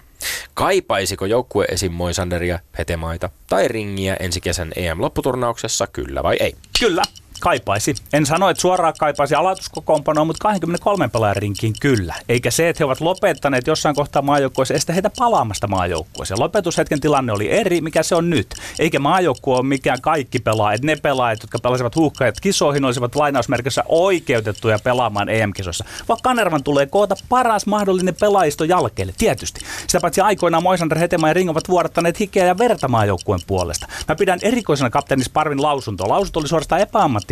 [0.54, 1.92] Kaipaisiko joukkue esim.
[1.92, 6.54] Moisanderia, Petemaita tai Ringiä ensi kesän EM-lopputurnauksessa, kyllä vai ei?
[6.80, 7.02] Kyllä,
[7.42, 7.94] kaipaisi.
[8.12, 12.14] En sano, että suoraan kaipaisi aloituskokoonpanoa, mutta 23 pelaajan rinkiin kyllä.
[12.28, 16.40] Eikä se, että he ovat lopettaneet jossain kohtaa maajoukkueessa, estä heitä palaamasta maajoukkueeseen.
[16.40, 18.54] Lopetushetken tilanne oli eri, mikä se on nyt.
[18.78, 23.84] Eikä maajoukkue ole mikään kaikki pelaa, että ne pelaajat, jotka pelasivat huuhkajat kisoihin, olisivat lainausmerkissä
[23.88, 25.84] oikeutettuja pelaamaan EM-kisoissa.
[26.08, 29.60] Vaan Kanervan tulee koota paras mahdollinen pelaajisto jalkeille, tietysti.
[29.86, 33.86] Sitä paitsi aikoinaan Moisander, Hetema ja Ring ovat vuodattaneet hikeä ja verta maajoukkueen puolesta.
[34.08, 36.08] Mä pidän erikoisena kapteeni Sparvin lausuntoa.
[36.08, 36.80] Lausunto oli suorastaan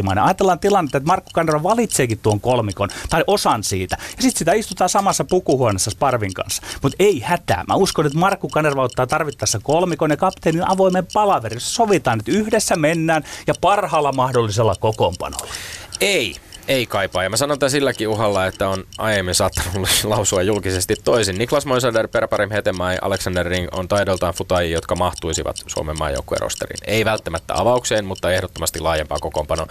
[0.01, 0.25] epäammattimainen.
[0.25, 3.97] Ajatellaan tilannetta, että Markku Kanerva valitseekin tuon kolmikon tai osan siitä.
[4.01, 6.63] Ja sitten sitä istutaan samassa pukuhuoneessa Sparvin kanssa.
[6.83, 7.65] Mutta ei hätää.
[7.69, 11.57] Mä uskon, että Markku Kanerva ottaa tarvittaessa kolmikon ja kapteenin avoimen palaverin.
[11.57, 15.53] jossa Sovitaan, että yhdessä mennään ja parhaalla mahdollisella kokoonpanolla.
[16.01, 16.37] Ei,
[16.71, 17.23] ei kaipaa.
[17.23, 21.39] Ja mä sanon tämän silläkin uhalla, että on aiemmin saattanut lausua julkisesti toisin.
[21.39, 26.79] Niklas Moisander, Perparim Hetemäi, Alexander Ring on taidoltaan futajia, jotka mahtuisivat Suomen maajoukkueen rosteriin.
[26.87, 29.67] Ei välttämättä avaukseen, mutta ehdottomasti laajempaa kokoonpanoa.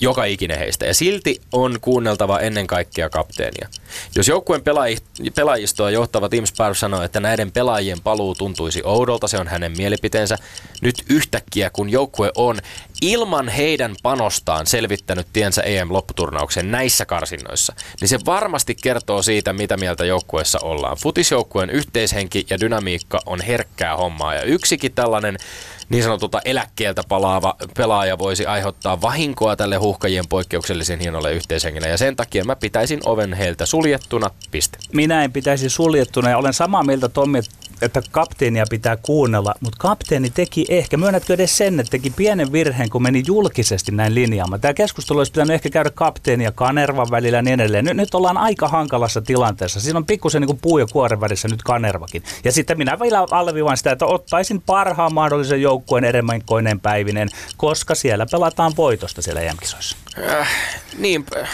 [0.00, 0.86] Joka ikinen heistä.
[0.86, 3.68] Ja silti on kuunneltava ennen kaikkea kapteenia.
[4.16, 9.38] Jos joukkueen pelaaji- pelaajistoa johtava Tim Sparv sanoo, että näiden pelaajien paluu tuntuisi oudolta, se
[9.38, 10.38] on hänen mielipiteensä.
[10.82, 12.58] Nyt yhtäkkiä, kun joukkue on
[13.02, 20.04] ilman heidän panostaan selvittänyt tiensä EM-lopputurnaukseen näissä karsinnoissa, niin se varmasti kertoo siitä, mitä mieltä
[20.04, 20.96] joukkueessa ollaan.
[20.96, 25.36] Futisjoukkueen yhteishenki ja dynamiikka on herkkää hommaa ja yksikin tällainen
[25.88, 31.88] niin sanotulta eläkkeeltä palaava pelaaja voisi aiheuttaa vahinkoa tälle huuhkajien poikkeuksellisen hienolle yhteishengille.
[31.88, 34.30] Ja sen takia mä pitäisin oven heiltä suljettuna.
[34.50, 34.78] Piste.
[34.92, 37.50] minä en pitäisi suljettuna ja olen samaa mieltä Tommi, että
[38.10, 43.02] kapteenia pitää kuunnella, mutta kapteeni teki ehkä, myönnätkö edes sen, että teki pienen virheen, kun
[43.02, 44.60] meni julkisesti näin linjaamaan.
[44.60, 47.84] Tämä keskustelu olisi pitänyt ehkä käydä kapteeni ja Kanervan välillä ja niin edelleen.
[47.84, 49.80] Nyt, nyt ollaan aika hankalassa tilanteessa.
[49.80, 52.22] Siinä on pikkusen niin puu ja kuoren välissä nyt Kanervakin.
[52.44, 58.26] Ja sitten minä vielä alleviivaan sitä, että ottaisin parhaan mahdollisen joukkueen eremenkoineen päivinen, koska siellä
[58.30, 59.96] pelataan voitosta siellä EM-kisoissa.
[60.24, 60.48] Äh,
[60.98, 61.48] niin, äh,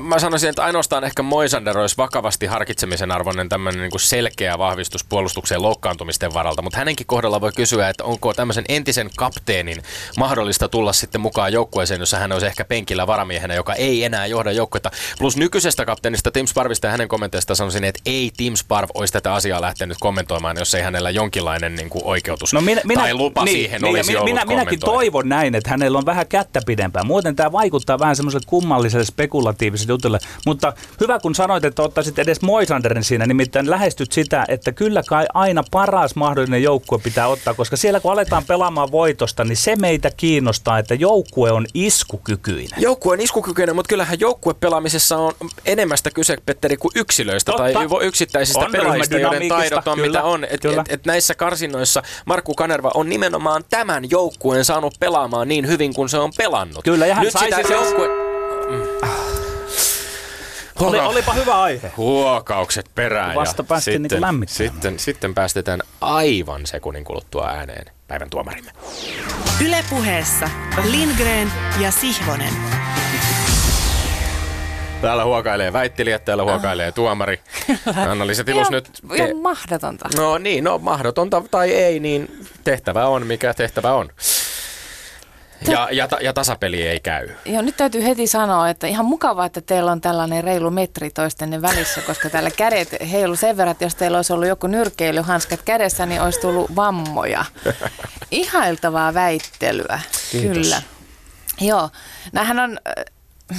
[0.00, 5.62] mä sanoisin, että ainoastaan ehkä Moisander olisi vakavasti harkitsemisen arvoinen tämmöinen niin selkeä vahvistus puolustukseen
[5.62, 9.82] loukkaantumisten varalta, mutta hänenkin kohdalla voi kysyä, että onko tämmöisen entisen kapteenin
[10.16, 14.52] mahdollista tulla sitten mukaan joukkueeseen, jossa hän olisi ehkä penkillä varamiehenä, joka ei enää johda
[14.52, 14.90] joukkuetta.
[15.18, 19.34] Plus nykyisestä kapteenista Tim Sparvista ja hänen kommenteista sanoisin, että ei Tim Sparv olisi tätä
[19.34, 22.50] asiaa lähtenyt kommentoimaan, jos ei hänellä jonkinlainen niin kuin oikeutus
[22.94, 26.06] tai lupa niin, siihen niin, olisi minä, ollut minä, Minäkin toivon näin, että hänellä on
[26.06, 27.06] vähän kättä pidempään.
[27.06, 30.18] Muuten tämä vaikuttaa vähän semmoiselle kummalliselle spekulatiiviselle jutulle.
[30.46, 35.26] Mutta hyvä kun sanoit, että ottaisit edes Moisanderin siinä, nimittäin lähestyt sitä, että kyllä kai
[35.34, 40.10] aina paras mahdollinen joukkue pitää ottaa, koska siellä kun aletaan pelaamaan voitosta, niin se meitä
[40.16, 42.82] kiinnostaa, että joukkue on iskukykyinen.
[42.82, 45.32] Joukkue on iskukykyinen, mutta kyllähän joukkuepelaamisessa on
[45.66, 47.72] enemmästä kyse, Petteri, kuin yksilöistä Totta.
[47.72, 50.44] tai yksittäisistä On pelaajista, joiden taidot on kyllä, mitä on.
[50.44, 50.82] Et, kyllä.
[50.88, 56.08] et, et näissä karsinnoissa Markku Kanerva on nimenomaan tämän joukkueen saanut pelaamaan niin hyvin kuin
[56.08, 56.84] se on pelannut.
[56.84, 58.08] Kyllä, ja hän Nyt sai sitä siis- joukkue...
[60.80, 61.92] Oli, olipa hyvä aihe.
[61.96, 63.34] Huokaukset perään.
[63.34, 64.72] Vasta ja päästiin sitten, lämmittämään.
[64.72, 68.70] sitten, sitten päästetään aivan sekunnin kuluttua ääneen päivän tuomarimme.
[69.64, 70.50] Ylepuheessa
[70.90, 72.52] Lindgren ja Sihvonen.
[75.02, 77.40] Täällä huokailee väittelijät, täällä huokailee tuomari.
[78.10, 78.90] Anna-Liisa Tilus nyt...
[79.14, 80.08] Ihan mahdotonta.
[80.16, 84.08] No niin, no mahdotonta tai ei, niin tehtävä on mikä tehtävä on.
[85.68, 87.28] Ja, ja, ja tasapeli ei käy.
[87.44, 91.62] Joo, nyt täytyy heti sanoa, että ihan mukavaa, että teillä on tällainen reilu metri toistenne
[91.62, 96.06] välissä, koska täällä kädet heilu sen verran, että jos teillä olisi ollut joku nyrkkeilyhanskat kädessä,
[96.06, 97.44] niin olisi tullut vammoja.
[98.30, 100.56] Ihailtavaa väittelyä, Kiitos.
[100.56, 100.82] kyllä.
[101.60, 101.90] Joo,
[102.32, 102.78] näähän on...
[102.98, 103.58] äh,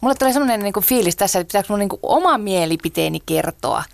[0.00, 3.84] Mulle tulee semmoinen niinku fiilis tässä, että pitääkö mun niinku oma mielipiteeni kertoa.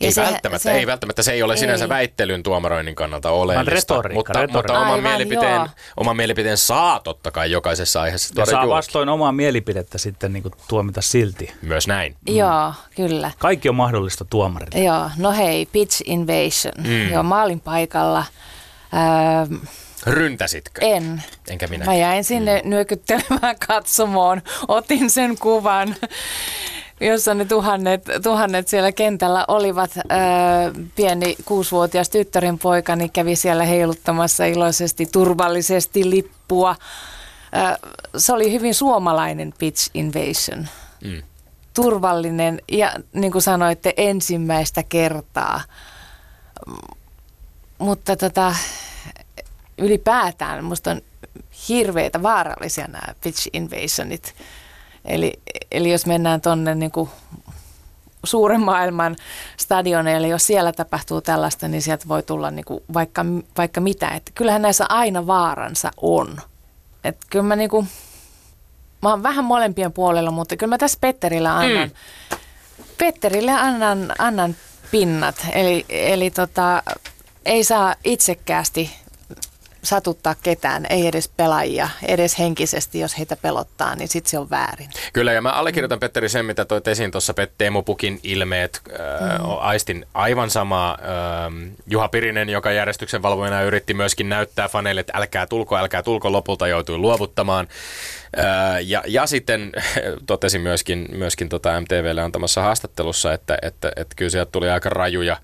[0.00, 1.88] Ja Ei se- välttämättä, se- ei välttämättä, se ei ole sinänsä Ei.
[1.88, 4.58] väittelyn tuomaroinnin kannalta oleellista, retoriikka, mutta, retoriikka.
[4.58, 5.68] mutta oman, Aivan, mielipiteen, joo.
[5.96, 8.74] oman mielipiteen saa totta kai jokaisessa aiheessa Ja saa julki.
[8.76, 11.52] vastoin omaa mielipidettä sitten niin kuin tuomita silti.
[11.62, 12.16] Myös näin.
[12.26, 13.30] Joo, kyllä.
[13.38, 14.84] Kaikki on mahdollista tuomarille.
[14.84, 16.74] Joo, no hei, pitch invasion.
[16.88, 17.08] Mm.
[17.12, 18.24] Joo, mä olin paikalla.
[18.94, 19.54] Ähm,
[20.06, 20.80] Ryntäsitkö?
[20.86, 21.22] en.
[21.48, 21.84] Enkä minä.
[21.84, 22.70] Mä jäin sinne mm.
[22.70, 24.42] nyökyttelemään katsomoon.
[24.68, 25.96] Otin sen kuvan,
[27.00, 29.90] jossa ne tuhannet, tuhannet siellä kentällä olivat.
[29.96, 30.06] Äh,
[30.96, 36.70] pieni kuusivuotias tyttären poikani kävi siellä heiluttamassa iloisesti, turvallisesti lippua.
[36.70, 37.76] Äh,
[38.16, 40.68] se oli hyvin suomalainen pitch invasion.
[41.04, 41.22] Mm.
[41.74, 45.60] Turvallinen ja niin kuin sanoitte, ensimmäistä kertaa.
[47.78, 48.54] Mutta tota,
[49.78, 51.00] ylipäätään musta on
[51.68, 54.34] hirveitä vaarallisia nämä pitch invasionit.
[55.04, 55.32] Eli,
[55.70, 56.92] eli jos mennään tuonne niin
[58.24, 59.16] suuren maailman
[59.56, 63.24] stadioneille, jos siellä tapahtuu tällaista, niin sieltä voi tulla niin kuin vaikka,
[63.58, 64.08] vaikka mitä.
[64.08, 66.38] Et kyllähän näissä aina vaaransa on.
[67.04, 67.88] Et kyllä mä, niin kuin,
[69.02, 72.38] mä oon vähän molempien puolella, mutta kyllä mä tässä Petterille annan, mm.
[72.98, 74.56] Petterille annan, annan
[74.90, 75.46] pinnat.
[75.52, 76.82] Eli, eli tota,
[77.44, 78.99] ei saa itsekkäästi
[79.82, 84.90] satuttaa ketään, ei edes pelaajia, edes henkisesti, jos heitä pelottaa, niin sitten se on väärin.
[85.12, 88.80] Kyllä, ja mä allekirjoitan Petteri sen, mitä toit esiin tuossa Teemu Pukin ilmeet.
[88.90, 89.44] Äh, mm.
[89.58, 90.90] Aistin aivan sama.
[90.90, 96.32] Äh, Juha Pirinen, joka järjestyksen valvojana yritti myöskin näyttää faneille, että älkää tulko, älkää tulko,
[96.32, 97.68] lopulta joutui luovuttamaan.
[98.38, 98.44] Äh,
[98.86, 99.72] ja, ja sitten
[100.26, 105.36] totesin myöskin, myöskin tota MTVlle antamassa haastattelussa, että, että, että kyllä sieltä tuli aika rajuja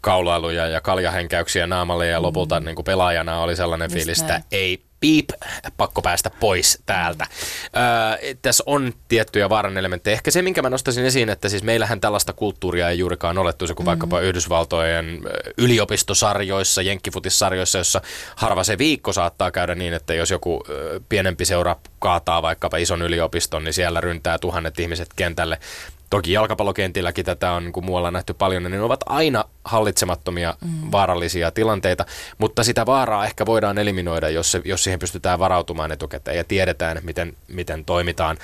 [0.00, 2.66] kaulailuja ja kaljahenkäyksiä naamalle ja lopulta mm.
[2.66, 5.28] niin kuin pelaajana oli sellainen Just fiilis, että ei piip,
[5.76, 7.26] pakko päästä pois täältä.
[7.76, 10.12] Öö, tässä on tiettyjä vaaran elementtejä.
[10.12, 13.68] Ehkä se, minkä mä nostaisin esiin, että siis meillähän tällaista kulttuuria ei juurikaan ole, kuin
[13.68, 13.86] mm-hmm.
[13.86, 18.00] vaikkapa Yhdysvaltojen ö, yliopistosarjoissa, jenkkifutissarjoissa, jossa
[18.36, 20.64] harva se viikko saattaa käydä niin, että jos joku
[21.08, 25.58] pienempi seura kaataa vaikkapa ison yliopiston, niin siellä ryntää tuhannet ihmiset kentälle.
[26.10, 30.92] Toki jalkapallokentilläkin tätä on niin kuin muualla nähty paljon, ja ne ovat aina hallitsemattomia, mm.
[30.92, 32.06] vaarallisia tilanteita,
[32.38, 36.98] mutta sitä vaaraa ehkä voidaan eliminoida, jos, se, jos siihen pystytään varautumaan etukäteen ja tiedetään,
[37.02, 38.38] miten, miten toimitaan.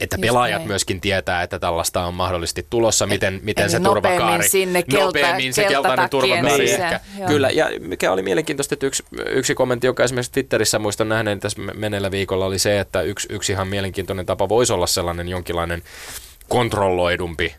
[0.00, 0.68] Että Just pelaajat näin.
[0.68, 4.48] myöskin tietää, että tällaista on mahdollisesti tulossa, miten, miten eli se nopeammin turvakaari...
[4.48, 7.06] sinne kelta- nopeammin se keltainen turvakaari sisään, ehkä.
[7.18, 7.28] joo.
[7.28, 11.60] Kyllä, ja mikä oli mielenkiintoista, että yksi, yksi kommentti, joka esimerkiksi Twitterissä muistan nähneen tässä
[11.74, 15.82] menneellä viikolla, oli se, että yksi, yksi ihan mielenkiintoinen tapa voisi olla sellainen jonkinlainen
[16.48, 17.54] kontrolloidumpi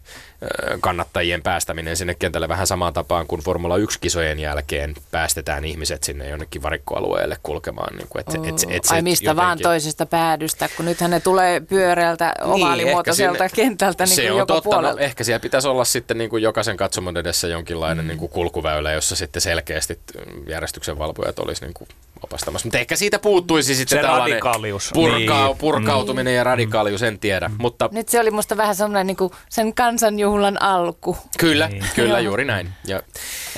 [0.82, 6.62] kannattajien päästäminen sinne kentälle vähän samaan tapaan kuin Formula 1-kisojen jälkeen päästetään ihmiset sinne jonnekin
[6.62, 7.98] varikkoalueelle kulkemaan.
[7.98, 11.20] Niin kuin, et, et, et, se Ai mistä vaan jotenkin- toisesta päädystä, kun nythän ne
[11.20, 14.70] tulee pyöreältä ovaalimuotoiselta ehkä sinne- kentältä niin se kuin on joka totta.
[14.70, 15.00] puolelta.
[15.00, 18.10] No, ehkä siellä pitäisi olla sitten niin kuin jokaisen katsomon edessä jonkinlainen mm.
[18.10, 20.00] niin kuin kulkuväylä, jossa sitten selkeästi
[20.48, 21.88] järjestyksen valvojat olisi niin kuin
[22.24, 22.66] opastamassa.
[22.68, 24.92] Mutta ehkä siitä puuttuisi sitten Se tällainen radikaalius.
[24.94, 25.58] purkaa, Niin.
[25.58, 27.52] purkautuminen ja radikaalius, en tiedä.
[27.58, 31.18] Mutta Nyt se oli musta vähän semmoinen niin kuin sen kansanjuhlan alku.
[31.38, 31.86] Kyllä, Niin.
[31.96, 32.70] kyllä juuri näin.
[32.88, 33.02] Ja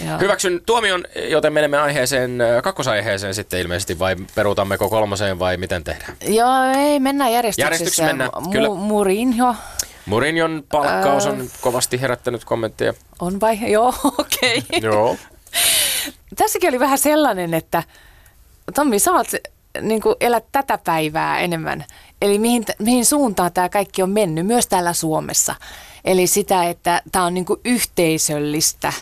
[0.07, 0.19] Joo.
[0.19, 6.13] hyväksyn tuomion, joten menemme aiheeseen, kakkosaiheeseen sitten ilmeisesti, vai peruutammeko kolmoseen vai miten tehdään?
[6.27, 7.65] Joo, ei, mennään järjestyksessä.
[7.65, 8.67] Järjestyksessä mennään, kyllä.
[8.67, 9.55] Mu- Murinho
[10.05, 12.93] Mourinhon palkkaus on kovasti herättänyt kommentteja.
[13.19, 13.59] on vai?
[13.71, 14.57] Joo, okei.
[14.57, 14.79] Okay.
[14.91, 15.17] Joo.
[16.35, 17.83] Tässäkin oli vähän sellainen, että
[18.75, 19.27] Tommi, sä oot,
[19.81, 21.85] niin kuin elät tätä päivää enemmän.
[22.21, 25.55] Eli mihin, mihin suuntaan tämä kaikki on mennyt, myös täällä Suomessa.
[26.05, 28.93] Eli sitä, että tämä on niin kuin yhteisöllistä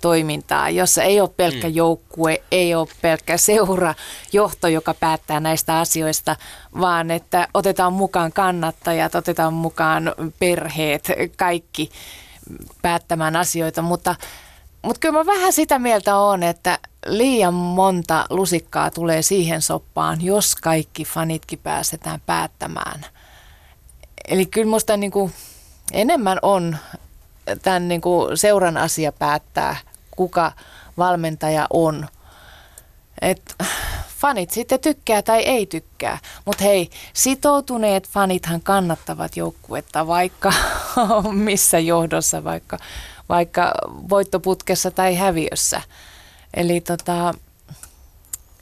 [0.00, 3.94] toimintaa, jossa ei ole pelkkä joukkue, ei ole pelkkä seura,
[4.32, 6.36] johto, joka päättää näistä asioista,
[6.80, 11.90] vaan että otetaan mukaan kannattajat, otetaan mukaan perheet, kaikki
[12.82, 14.14] päättämään asioita, mutta
[14.86, 20.56] mutta kyllä mä vähän sitä mieltä on, että liian monta lusikkaa tulee siihen soppaan, jos
[20.56, 23.06] kaikki fanitkin päästetään päättämään.
[24.28, 25.32] Eli kyllä musta niin kuin
[25.92, 26.76] enemmän on
[27.62, 29.76] tämän niin kuin seuran asia päättää,
[30.10, 30.52] kuka
[30.98, 32.08] valmentaja on.
[33.22, 33.54] et,
[34.20, 36.18] fanit sitten tykkää tai ei tykkää.
[36.44, 40.52] Mutta hei, sitoutuneet fanithan kannattavat joukkuetta vaikka
[41.32, 42.78] missä johdossa, vaikka,
[43.28, 43.74] vaikka
[44.08, 45.82] voittoputkessa tai häviössä.
[46.54, 47.34] Eli tota,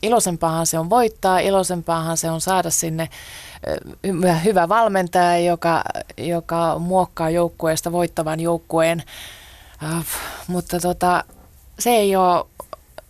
[0.02, 3.08] iloisempaahan se on voittaa, iloisempaahan se on saada sinne
[4.44, 5.82] hyvä valmentaja, joka,
[6.16, 9.02] joka muokkaa joukkueesta voittavan joukkueen.
[9.82, 10.04] Uh,
[10.46, 11.24] mutta tota,
[11.78, 12.44] se, ei ole,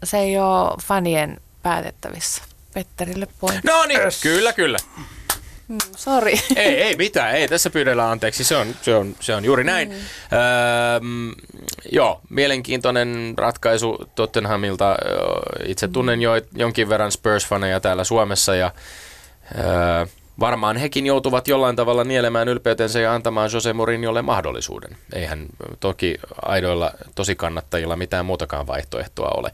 [0.04, 2.42] se ei ole fanien päätettävissä.
[2.74, 3.68] Petterille pointti.
[3.68, 4.78] No niin, kyllä, kyllä.
[5.68, 6.32] Mm, Sori.
[6.56, 9.88] ei, ei mitään, ei tässä pyydellä anteeksi, se on, se on, se on juuri näin.
[9.88, 9.94] Mm.
[9.94, 11.00] Öö,
[11.92, 14.96] joo, mielenkiintoinen ratkaisu Tottenhamilta.
[15.66, 18.70] Itse tunnen jo jonkin verran Spurs-faneja täällä Suomessa ja
[19.58, 20.06] öö,
[20.40, 24.96] varmaan hekin joutuvat jollain tavalla nielemään ylpeytensä ja antamaan Jose Mourinholle mahdollisuuden.
[25.12, 25.46] Eihän
[25.80, 29.52] toki aidoilla tosi kannattajilla mitään muutakaan vaihtoehtoa ole.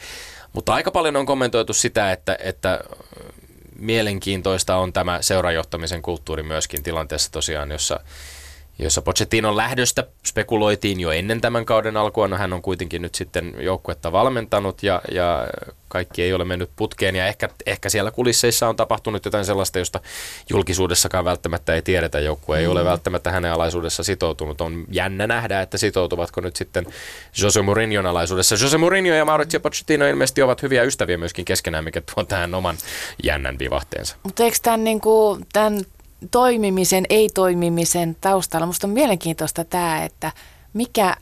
[0.52, 2.80] Mutta aika paljon on kommentoitu sitä, että, että
[3.80, 8.00] mielenkiintoista on tämä seurajohtamisen kulttuuri myöskin tilanteessa tosiaan, jossa
[8.82, 12.28] jossa Pochettinon lähdöstä spekuloitiin jo ennen tämän kauden alkua.
[12.28, 15.46] No hän on kuitenkin nyt sitten joukkuetta valmentanut ja, ja
[15.88, 20.00] kaikki ei ole mennyt putkeen ja ehkä, ehkä siellä kulisseissa on tapahtunut jotain sellaista, josta
[20.50, 22.20] julkisuudessakaan välttämättä ei tiedetä.
[22.20, 22.72] Joukkue ei mm.
[22.72, 24.60] ole välttämättä hänen alaisuudessa sitoutunut.
[24.60, 26.86] On jännä nähdä, että sitoutuvatko nyt sitten
[27.42, 28.54] Jose Mourinhon alaisuudessa.
[28.54, 32.76] Jose Mourinho ja Mauricio Pochettino ilmeisesti ovat hyviä ystäviä myöskin keskenään, mikä tuo tähän oman
[33.22, 34.16] jännän vivahteensa.
[34.22, 35.84] Mutta eikö tämän, niin kuin, tämän
[36.30, 38.66] toimimisen, ei-toimimisen taustalla.
[38.66, 40.32] Minusta on mielenkiintoista tämä, että
[40.72, 41.16] mikä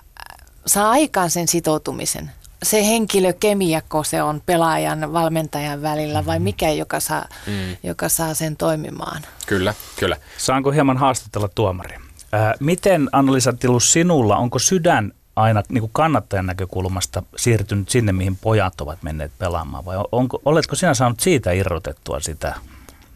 [0.66, 2.30] saa aikaan sen sitoutumisen.
[2.62, 7.76] Se henkilökemiakko se on pelaajan, valmentajan välillä vai mikä, joka saa, mm.
[7.82, 9.22] joka saa sen toimimaan?
[9.46, 10.16] Kyllä, kyllä.
[10.38, 11.96] Saanko hieman haastatella tuomari?
[12.32, 18.36] Ää, miten Annalisa Tilus sinulla, onko sydän aina niin kuin kannattajan näkökulmasta siirtynyt sinne, mihin
[18.36, 22.54] pojat ovat menneet pelaamaan vai onko, oletko sinä saanut siitä irrotettua sitä?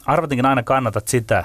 [0.07, 1.45] Arvatinkin aina kannatat sitä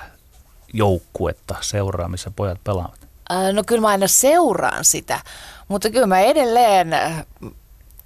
[0.73, 3.07] joukkuetta seuraa, missä pojat pelaavat?
[3.53, 5.19] No kyllä mä aina seuraan sitä,
[5.67, 7.25] mutta kyllä mä edelleen äh,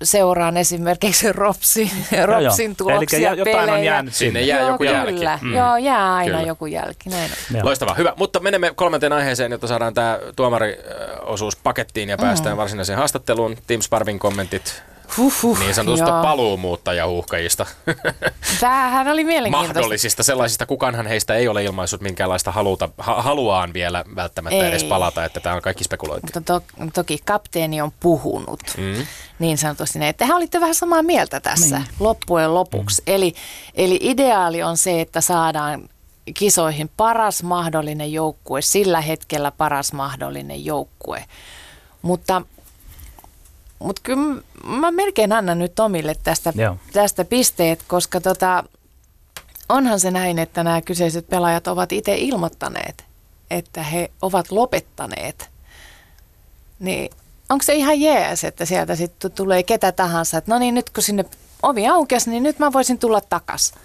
[0.03, 1.91] seuraan esimerkiksi Ropsi,
[2.25, 3.73] Ropsin tuloksia, Eli jotain pelejä.
[3.73, 4.41] on jäänyt sinne.
[4.41, 4.91] jää Joo, joku kyllä.
[5.29, 5.45] jälki.
[5.45, 5.53] Mm.
[5.53, 6.47] Joo, jää aina kyllä.
[6.47, 7.09] joku jälki.
[7.09, 7.65] Näin on.
[7.65, 8.13] Loistavaa, hyvä.
[8.17, 12.57] Mutta menemme kolmanteen aiheeseen, jotta saadaan tämä tuomariosuus pakettiin ja päästään mm.
[12.57, 13.57] varsinaiseen haastatteluun.
[13.67, 14.83] Tim Sparvin kommentit
[15.17, 16.21] Huhhuh, niin sanotusta joo.
[16.21, 17.65] paluumuuttajahuhkajista.
[18.59, 19.73] Tämähän oli mielenkiintoista.
[19.73, 20.65] Mahdollisista sellaisista.
[20.65, 24.69] Kukaanhan heistä ei ole ilmaissut minkäänlaista haluta, ha, haluaan vielä välttämättä ei.
[24.69, 26.27] edes palata, että tämä on kaikki spekulointi.
[26.27, 29.07] Mutta to, toki kapteeni on puhunut mm.
[29.39, 31.87] niin sanotusti, että he olitte vähän samaa mieltä tässä niin.
[31.99, 33.01] loppujen lopuksi.
[33.01, 33.13] Mm.
[33.13, 33.33] Eli,
[33.75, 35.89] eli ideaali on se, että saadaan
[36.33, 41.25] kisoihin paras mahdollinen joukkue, sillä hetkellä paras mahdollinen joukkue.
[42.01, 42.41] Mutta
[43.81, 46.53] mutta kyllä mä melkein annan nyt Tomille tästä,
[46.93, 48.63] tästä pisteet, koska tota,
[49.69, 53.05] onhan se näin, että nämä kyseiset pelaajat ovat itse ilmoittaneet,
[53.49, 55.49] että he ovat lopettaneet.
[56.79, 57.09] Niin
[57.49, 61.03] onko se ihan jees, että sieltä sitten tulee ketä tahansa, että no niin nyt kun
[61.03, 61.25] sinne
[61.63, 63.77] ovi aukesi, niin nyt mä voisin tulla takaisin.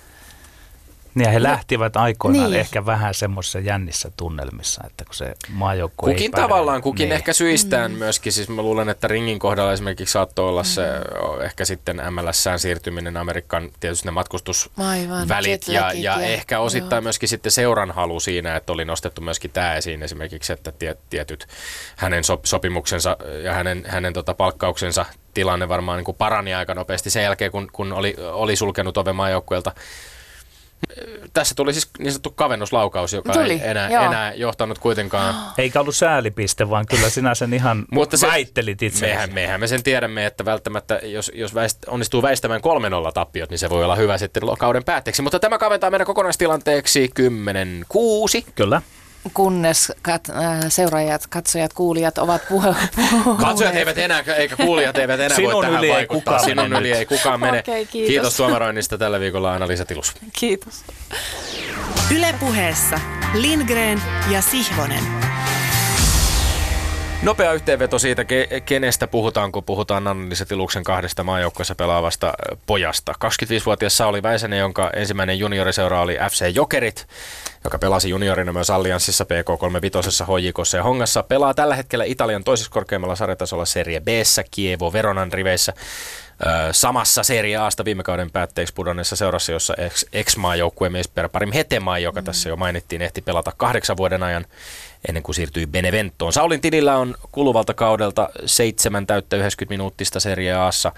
[1.17, 2.61] Niin ja he lähtivät aikoinaan niin.
[2.61, 7.17] ehkä vähän semmoisessa jännissä tunnelmissa, että kun se maajoukkue Kukin ei tavallaan, kukin niin.
[7.17, 7.99] ehkä syistään mm.
[7.99, 8.33] myöskin.
[8.33, 10.67] Siis mä luulen, että ringin kohdalla esimerkiksi saattoi olla mm.
[10.67, 10.83] se
[11.45, 17.03] ehkä sitten MLSään siirtyminen Amerikan tietysti ne matkustusvälit ja, ja, ja ehkä osittain joo.
[17.03, 20.73] myöskin sitten seuran halu siinä, että oli nostettu myöskin tämä esiin esimerkiksi, että
[21.11, 21.47] tietyt
[21.97, 27.23] hänen sopimuksensa ja hänen, hänen tota palkkauksensa tilanne varmaan niin kuin parani aika nopeasti sen
[27.23, 29.73] jälkeen, kun, kun oli, oli sulkenut oven maajoukkueelta
[31.33, 35.35] tässä tuli siis niin sanottu kavennuslaukaus, joka tuli, ei enää, enää johtanut kuitenkaan.
[35.59, 39.07] Eikä ollut säälipiste, vaan kyllä sinä sen ihan Mutta se, väittelit itse.
[39.07, 42.61] Mehän, mehän me sen tiedämme, että välttämättä jos, jos väist, onnistuu väistämään
[43.09, 45.23] 3-0 tappiot, niin se voi olla hyvä sitten kauden päätteeksi.
[45.23, 47.11] Mutta tämä kaventaa meidän kokonaistilanteeksi
[48.41, 48.45] 10-6.
[48.55, 48.83] Kyllä
[49.35, 53.41] kunnes kat, äh, seuraajat, katsojat, kuulijat ovat puhe- puhuneet.
[53.41, 56.39] Katsojat eivät enää, eikä kuulijat eivät enää Sinun voi tähän yli vaikuttaa.
[56.39, 57.59] Sinun yli ei kukaan mene.
[57.59, 58.09] Okay, kiitos.
[58.09, 60.15] kiitos tuomaroinnista tällä viikolla Anna-Liisa Tilus.
[60.33, 60.85] Kiitos.
[62.17, 63.01] Ylepuheessa
[63.35, 65.03] Lindgren ja Sihvonen.
[67.23, 68.25] Nopea yhteenveto siitä,
[68.65, 72.35] kenestä puhutaan, kun puhutaan Annalisa Tiluksen kahdesta maajoukkoissa pelaavasta
[72.67, 73.15] pojasta.
[73.25, 77.07] 25-vuotias Sauli Väisänen, jonka ensimmäinen junioriseura oli FC Jokerit,
[77.65, 81.23] joka pelasi juniorina myös Allianssissa PK35, HJKssa ja Hongassa.
[81.23, 84.09] Pelaa tällä hetkellä Italian toisessa korkeimmalla sarjatasolla Serie b
[84.51, 85.73] Kievo Veronan riveissä.
[86.73, 89.75] samassa Serie Asta viime kauden päätteeksi pudonneessa seurassa, jossa
[90.13, 92.25] ex-maajoukkueen mies Parim Hetemaa, joka mm.
[92.25, 94.47] tässä jo mainittiin, ehti pelata kahdeksan vuoden ajan
[95.09, 96.33] ennen kuin siirtyi Beneventoon.
[96.33, 100.93] Saulin tilillä on kuluvalta kaudelta seitsemän täyttä 90 minuuttista Serie Aassa.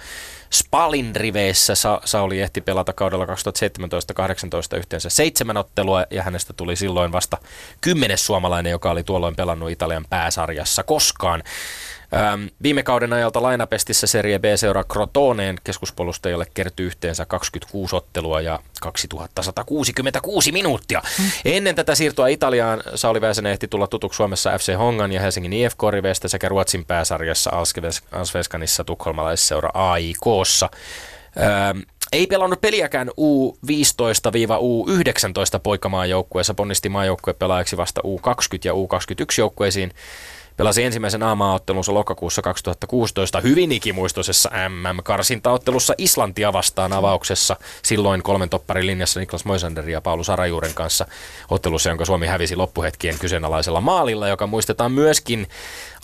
[0.50, 1.74] Spalin riveissä.
[1.74, 7.38] Sa- Sauli ehti pelata kaudella 2017-2018 yhteensä seitsemän ottelua ja hänestä tuli silloin vasta
[7.80, 11.42] kymmenes suomalainen, joka oli tuolloin pelannut Italian pääsarjassa koskaan.
[12.14, 20.52] Ähm, viime kauden ajalta lainapestissä Serie B-seura Crotoneen keskuspolustajalle kertyi yhteensä 26 ottelua ja 2166
[20.52, 21.02] minuuttia.
[21.18, 21.24] Mm.
[21.44, 26.28] Ennen tätä siirtoa Italiaan Sauli Väisänen ehti tulla tutuksi Suomessa FC Hongan ja Helsingin IFK-riveistä
[26.28, 27.50] sekä Ruotsin pääsarjassa
[28.12, 30.70] Alsveskanissa tukholmalaisseura AIKssa.
[31.40, 31.78] Ähm,
[32.12, 38.76] ei pelannut peliäkään U15-U19 poikamaajoukkueessa, ponnisti maajoukkuepelaajaksi vasta U20 ja U21
[39.38, 39.92] joukkueisiin.
[40.58, 47.56] Pelasi ensimmäisen aamaottelunsa lokakuussa 2016 hyvin ikimuistoisessa MM-karsintaottelussa Islantia vastaan avauksessa.
[47.82, 51.06] Silloin kolmen topparin linjassa Niklas Moisander ja Paulus Arajuuren kanssa
[51.50, 55.46] ottelussa, jonka Suomi hävisi loppuhetkien kyseenalaisella maalilla, joka muistetaan myöskin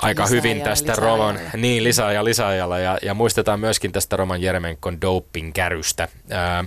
[0.02, 4.42] aika lisää hyvin tästä Roman, niin lisää ja lisäajalla ja, ja muistetaan myöskin tästä Roman
[4.42, 6.08] Jeremenkon doping-kärystä.
[6.30, 6.64] Ää,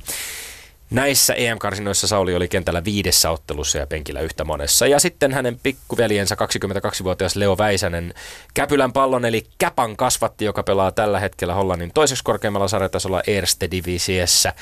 [0.89, 4.87] Näissä EM-karsinoissa Sauli oli kentällä viidessä ottelussa ja penkillä yhtä monessa.
[4.87, 8.13] Ja sitten hänen pikkuveljensä 22-vuotias Leo Väisänen
[8.53, 14.53] Käpylän pallon eli Käpan kasvatti, joka pelaa tällä hetkellä Hollannin toiseksi korkeimmalla sarjatasolla Erste Divisiessä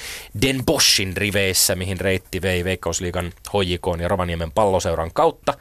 [0.41, 5.53] Den Boschin riveissä, mihin reitti vei Veikkausliigan HJK ja Rovaniemen palloseuran kautta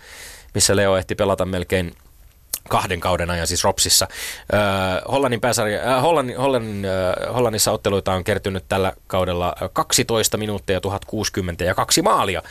[0.54, 1.94] missä Leo ehti pelata melkein
[2.68, 4.08] kahden kauden ajan siis Ropsissa.
[5.08, 11.64] Hollannin, pääsarja, äh, Hollannin, Hollannin, äh, Hollannissa otteluita on kertynyt tällä kaudella 12 minuuttia, 1060
[11.64, 12.42] ja kaksi maalia.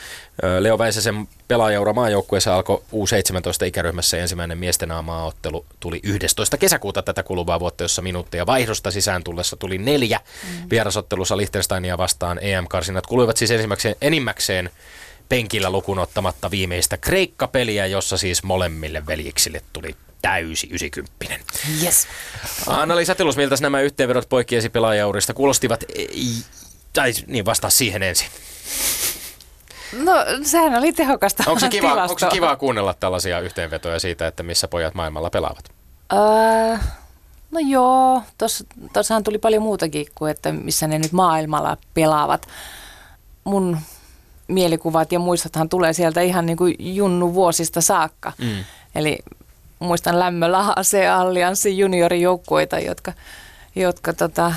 [0.60, 6.56] Leo Väisäsen pelaajaura maajoukkueessa alkoi U17 ikäryhmässä ensimmäinen miesten maaottelu tuli 11.
[6.56, 10.20] kesäkuuta tätä kuluvaa vuotta, jossa minuutteja vaihdosta sisään tullessa tuli neljä.
[10.42, 10.70] Mm.
[10.70, 14.70] Vierasottelussa Liechtensteinia vastaan EM-karsinat kuluivat siis enimmäkseen, enimmäkseen
[15.28, 21.34] penkillä lukunottamatta viimeistä Kreikka-peliä, jossa siis molemmille veljiksille tuli täysi 90.
[21.82, 22.06] Yes.
[22.66, 25.84] Anna-Liisa Tilus, miltä nämä yhteenvedot poikkiesi pelaajaurista kuulostivat?
[26.92, 28.28] Tai niin, vastaa siihen ensin.
[30.02, 30.12] No,
[30.42, 34.68] sehän oli tehokasta onko se, kiva, onko se kiva kuunnella tällaisia yhteenvetoja siitä, että missä
[34.68, 35.64] pojat maailmalla pelaavat?
[36.12, 36.78] Öö,
[37.50, 38.22] no joo,
[38.92, 42.48] tuossahan tuli paljon muutakin kuin, että missä ne nyt maailmalla pelaavat.
[43.44, 43.78] Mun
[44.48, 48.32] mielikuvat ja muistothan tulee sieltä ihan niin kuin junnu vuosista saakka.
[48.38, 48.64] Mm.
[48.94, 49.18] Eli
[49.78, 53.12] muistan lämmöllä AC-allianssin juniorijoukkueita, jotka,
[53.76, 54.52] jotka tota,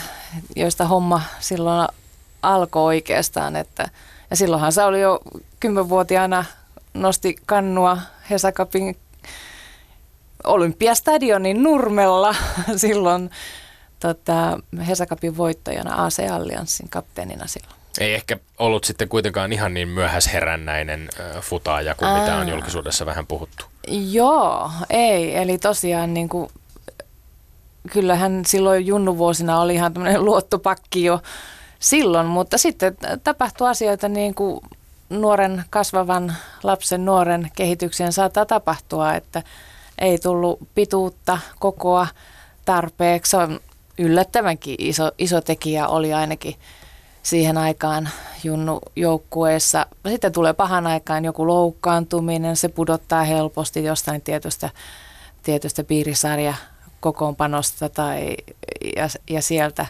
[0.55, 1.87] joista homma silloin
[2.41, 3.55] alkoi oikeastaan.
[3.55, 3.89] Että,
[4.29, 5.19] ja silloinhan se oli jo
[5.59, 6.45] kymmenvuotiaana
[6.93, 7.97] nosti kannua
[8.29, 8.97] Hesakapin
[10.43, 12.35] Olympiastadionin nurmella
[12.75, 13.31] silloin
[13.99, 17.76] tota, Hesakapin voittajana AC-allianssin kapteenina silloin.
[17.99, 21.09] Ei ehkä ollut sitten kuitenkaan ihan niin myöhäisherännäinen
[21.41, 22.19] futaaja kuin Ää.
[22.19, 23.65] mitä on julkisuudessa vähän puhuttu.
[24.11, 25.37] Joo, ei.
[25.37, 26.49] Eli tosiaan niin kuin,
[27.91, 31.21] kyllähän silloin junnuvuosina oli ihan tämmöinen luottopakki jo
[31.79, 34.61] silloin, mutta sitten tapahtui asioita niin kuin
[35.09, 39.43] nuoren kasvavan lapsen nuoren kehityksen saattaa tapahtua, että
[39.99, 42.07] ei tullut pituutta, kokoa
[42.65, 43.29] tarpeeksi.
[43.29, 43.59] Se on
[43.97, 46.55] yllättävänkin iso, iso tekijä oli ainakin
[47.27, 48.09] siihen aikaan
[48.43, 49.85] junnu joukkueessa.
[50.07, 54.69] Sitten tulee pahan aikaan joku loukkaantuminen, se pudottaa helposti jostain tietystä,
[55.43, 56.53] tietystä piirisarja
[56.99, 58.37] kokoonpanosta tai,
[58.95, 59.85] ja, ja sieltä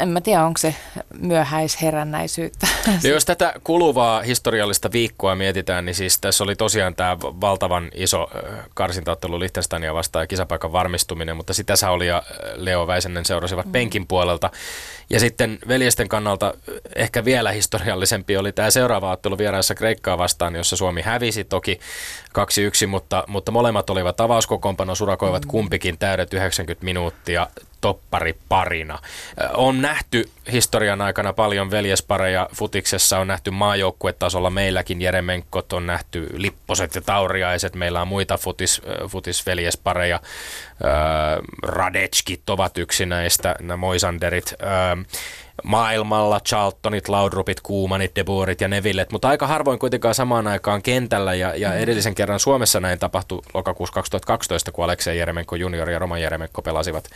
[0.00, 0.74] en mä tiedä, onko se
[1.18, 2.66] myöhäisherännäisyyttä.
[2.86, 8.30] No jos tätä kuluvaa historiallista viikkoa mietitään, niin siis tässä oli tosiaan tämä valtavan iso
[8.74, 12.22] karsintaottelu Liechtensteinia vastaan ja kisapaikan varmistuminen, mutta sitä Sauli ja
[12.54, 13.72] Leo Väisänen seurasivat mm.
[13.72, 14.50] penkin puolelta.
[15.10, 16.54] Ja sitten veljesten kannalta
[16.96, 21.80] ehkä vielä historiallisempi oli tämä seuraava ottelu vieraissa Kreikkaa vastaan, jossa Suomi hävisi toki
[22.84, 25.48] 2-1, mutta, mutta molemmat olivat avauskokoonpano, surakoivat mm.
[25.48, 27.46] kumpikin täydet 90 minuuttia
[27.80, 28.98] toppari parina.
[29.54, 36.94] On nähty historian aikana paljon veljespareja futiksessa, on nähty maajoukkuetasolla meilläkin Jeremenkot, on nähty Lipposet
[36.94, 40.20] ja Tauriaiset, meillä on muita futis, futisveljespareja,
[41.62, 44.54] Radetskit ovat yksi näistä, nämä Moisanderit,
[45.62, 51.54] maailmalla Charltonit, Laudrupit, Kuumanit, Deborit ja Nevillet, mutta aika harvoin kuitenkaan samaan aikaan kentällä ja,
[51.54, 51.76] ja mm.
[51.76, 57.10] edellisen kerran Suomessa näin tapahtui lokakuussa 2012, kun Aleksei Jeremenko junior ja Roman Jeremenko pelasivat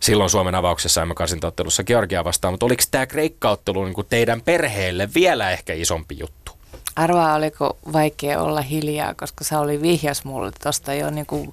[0.00, 5.50] silloin Suomen avauksessa emme karsintaottelussa Georgia vastaan, mutta oliko tämä Kreikka-ottelu niin teidän perheelle vielä
[5.50, 6.52] ehkä isompi juttu?
[6.96, 11.52] Arvaa, oliko vaikea olla hiljaa, koska se oli vihjas mulle tuosta jo niin kuin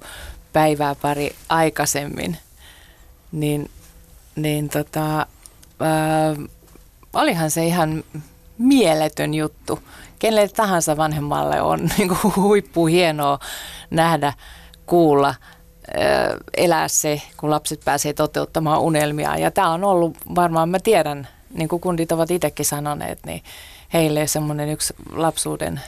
[0.52, 2.36] päivää pari aikaisemmin.
[3.32, 3.70] Niin,
[4.36, 5.26] niin tota,
[5.82, 6.48] äh,
[7.12, 8.04] olihan se ihan
[8.58, 9.78] mieletön juttu.
[10.18, 13.38] Kenelle tahansa vanhemmalle on niin kuin huippu hienoa
[13.90, 14.32] nähdä,
[14.86, 15.34] kuulla
[16.56, 19.36] elää se, kun lapset pääsee toteuttamaan unelmia.
[19.36, 23.42] Ja tämä on ollut varmaan, mä tiedän, niin kuin kundit ovat itsekin sanoneet, niin
[23.92, 25.80] heille semmoinen yksi lapsuuden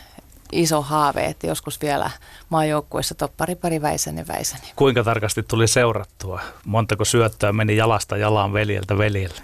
[0.52, 2.10] iso haave, että joskus vielä
[2.50, 4.68] maajoukkuessa toppari pari Väisänen Väisänen.
[4.76, 6.40] Kuinka tarkasti tuli seurattua?
[6.64, 9.40] Montako syöttöä meni jalasta jalaan veljeltä veljelle?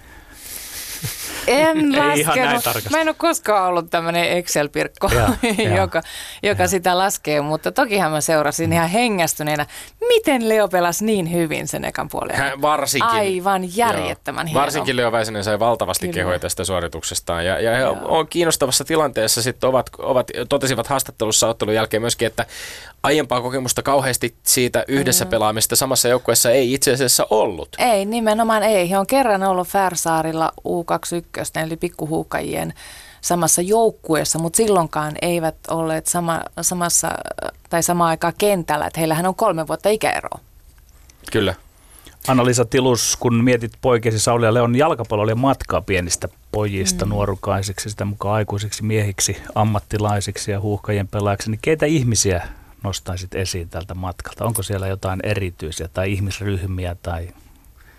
[1.46, 2.90] En Ei ihan näin laskenut.
[2.90, 5.28] Mä en ole koskaan ollut tämmöinen Excel-pirkko, joo.
[5.76, 6.02] joka,
[6.42, 9.66] joka sitä laskee, mutta tokihan mä seurasin ihan hengästyneenä,
[10.08, 12.36] miten Leo pelasi niin hyvin sen ekan puolen.
[12.36, 14.60] Hän varsinkin, Aivan järjettömän hieno.
[14.60, 16.14] Varsinkin Leo Väisänen sai valtavasti Kyllä.
[16.14, 17.46] kehoja tästä suorituksestaan.
[17.46, 22.46] Ja, ja he on kiinnostavassa tilanteessa sitten ovat, ovat, totesivat haastattelussa ottelun jälkeen myöskin, että
[23.04, 25.28] aiempaa kokemusta kauheasti siitä yhdessä mm.
[25.28, 27.68] pelaamista samassa joukkueessa ei itse asiassa ollut.
[27.78, 28.90] Ei, nimenomaan ei.
[28.90, 32.74] He on kerran ollut Färsaarilla U21, eli pikkuhuukajien
[33.20, 37.08] samassa joukkueessa, mutta silloinkaan eivät olleet sama, samassa
[37.70, 38.86] tai samaan aikaan kentällä.
[38.86, 40.38] Että heillähän on kolme vuotta ikäeroa.
[41.32, 41.54] Kyllä.
[42.28, 47.08] Anna-Liisa Tilus, kun mietit poikiesi Sauli ja Leon jalkapallo oli matkaa pienistä pojista mm.
[47.08, 52.48] nuorukaisiksi, sitä mukaan aikuisiksi miehiksi, ammattilaisiksi ja huuhkajien pelaajiksi, niin keitä ihmisiä
[52.84, 54.44] nostaisit esiin tältä matkalta?
[54.44, 57.28] Onko siellä jotain erityisiä tai ihmisryhmiä tai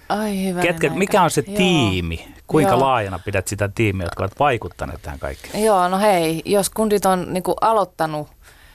[0.10, 0.62] Ai hyvä.
[0.62, 1.58] ketkä, mikä on se Joo.
[1.58, 2.28] tiimi?
[2.48, 2.80] Kuinka Joo.
[2.80, 5.64] laajana pidät sitä tiimiä, jotka ovat vaikuttaneet tähän kaikkeen?
[5.64, 8.28] Joo, no hei, jos kundit on niin kuin aloittanut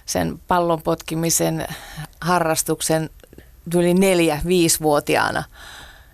[0.07, 1.67] sen pallon potkimisen
[2.21, 3.11] harrastuksen
[3.75, 5.43] yli neljä, viisivuotiaana,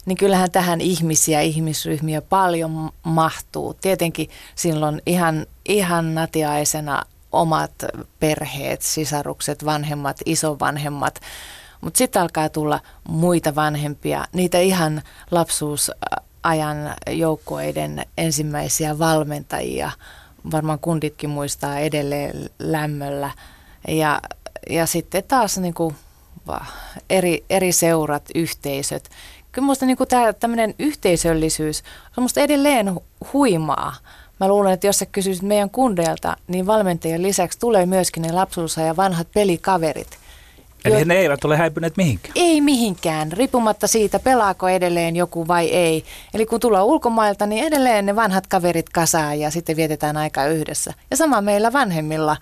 [0.06, 3.74] niin kyllähän tähän ihmisiä, ihmisryhmiä paljon mahtuu.
[3.74, 7.72] Tietenkin silloin ihan, ihan natiaisena omat
[8.20, 11.20] perheet, sisarukset, vanhemmat, isovanhemmat,
[11.80, 19.90] mutta sitten alkaa tulla muita vanhempia, niitä ihan lapsuusajan joukkueiden ensimmäisiä valmentajia.
[20.50, 23.30] Varmaan kunditkin muistaa edelleen lämmöllä.
[23.88, 24.20] Ja,
[24.70, 25.96] ja sitten taas niin kuin,
[27.10, 29.10] eri, eri seurat, yhteisöt.
[29.52, 29.98] Kyllä minusta niin
[30.40, 31.82] tämmöinen yhteisöllisyys
[32.16, 33.96] on musta edelleen hu- huimaa.
[34.40, 38.96] Mä luulen, että jos sä kysyisit meidän kundeilta, niin valmentajien lisäksi tulee myöskin ne lapsuusajan
[38.96, 40.18] vanhat pelikaverit.
[40.84, 42.32] Eli Jo- ne eivät ole häipyneet mihinkään.
[42.34, 46.04] ei mihinkään, riippumatta siitä, pelaako edelleen joku vai ei.
[46.34, 50.94] Eli kun tullaan ulkomailta, niin edelleen ne vanhat kaverit kasaa ja sitten vietetään aikaa yhdessä.
[51.10, 52.36] Ja sama meillä vanhemmilla.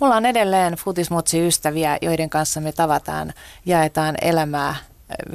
[0.00, 3.32] Mulla on edelleen futismotsi-ystäviä, joiden kanssa me tavataan,
[3.66, 4.74] jaetaan elämää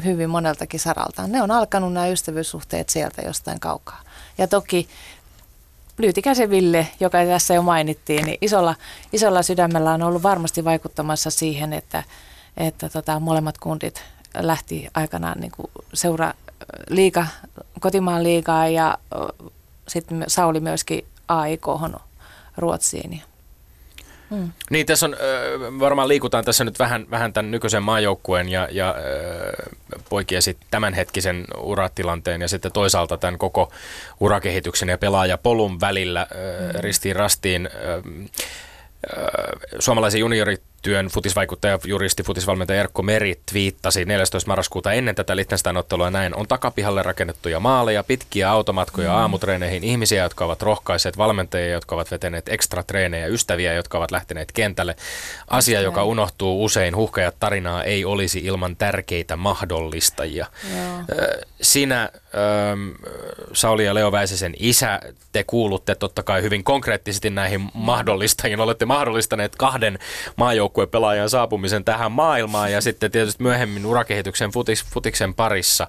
[0.03, 1.27] hyvin moneltakin saralta.
[1.27, 4.01] Ne on alkanut nämä ystävyyssuhteet sieltä jostain kaukaa.
[4.37, 4.87] Ja toki
[5.97, 8.75] Lyytikäisen Ville, joka tässä jo mainittiin, niin isolla,
[9.13, 12.03] isolla sydämellä on ollut varmasti vaikuttamassa siihen, että,
[12.57, 14.03] että tota, molemmat kundit
[14.37, 16.33] lähti aikanaan niin kuin seura
[16.89, 17.27] liiga,
[17.79, 18.97] kotimaan liigaa ja
[19.87, 21.67] sitten Sauli myöskin AIK
[22.57, 23.21] Ruotsiin.
[24.29, 24.51] Mm.
[24.69, 25.15] Niin, tässä on,
[25.79, 28.95] varmaan liikutaan tässä nyt vähän, vähän tämän nykyisen maajoukkueen ja, ja
[30.09, 33.71] poikien sit tämänhetkisen uratilanteen ja sitten toisaalta tämän koko
[34.19, 37.69] urakehityksen ja pelaajapolun välillä ö, ristiin rastiin.
[37.73, 38.01] Ö,
[39.17, 39.81] ö,
[40.87, 44.47] juniorityön futisvaikuttaja, juristi, futisvalmentaja Erkko Meri twiittasi 14.
[44.47, 46.35] marraskuuta ennen tätä Liechtenstein-ottelua näin.
[46.35, 49.15] On takapihalle rakennettuja maaleja, pitkiä automatkoja mm.
[49.15, 54.51] aamutreeneihin, ihmisiä, jotka ovat rohkaiseet, valmentajia, jotka ovat vetäneet ekstra treenejä, ystäviä, jotka ovat lähteneet
[54.51, 54.95] kentälle.
[55.47, 60.45] Asia, joka unohtuu usein, huhkajat tarinaa ei olisi ilman tärkeitä mahdollistajia.
[60.75, 61.19] Joo.
[61.19, 62.09] Ö, Sinä,
[63.53, 64.99] Sauli ja Leo Väisäsen isä,
[65.31, 68.59] te kuulutte totta kai hyvin konkreettisesti näihin mahdollistajiin.
[68.59, 69.99] Olette mahdollistaneet kahden
[70.35, 75.87] maajoukkuepelaajan saapumisen tähän maailmaan ja sitten tietysti myöhemmin urakehityksen futis, futiksen parissa.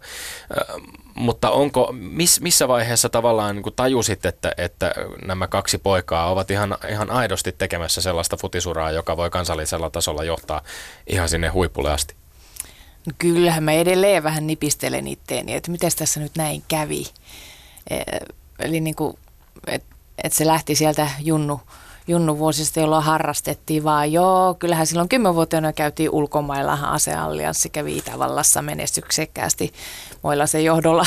[1.14, 4.95] Mutta onko, miss, missä vaiheessa tavallaan niin tajusit, että, että
[5.26, 10.62] nämä kaksi poikaa ovat ihan, ihan aidosti tekemässä sellaista futisuraa, joka voi kansallisella tasolla johtaa
[11.07, 12.14] ihan sinne huipulle asti?
[13.18, 17.07] Kyllähän mä edelleen vähän nipistelen itteeni, että miten tässä nyt näin kävi.
[17.90, 18.02] E,
[18.59, 19.18] Eli niin kuin,
[19.66, 19.94] että
[20.24, 21.61] et se lähti sieltä junnu,
[22.09, 29.72] junnu vuosista, jolloin harrastettiin vaan, joo, kyllähän silloin kymmenvuotiaana käytiin ulkomailla, aseallianssi kävi Itävallassa menestyksekkäästi
[30.22, 31.07] Moilasen johdolla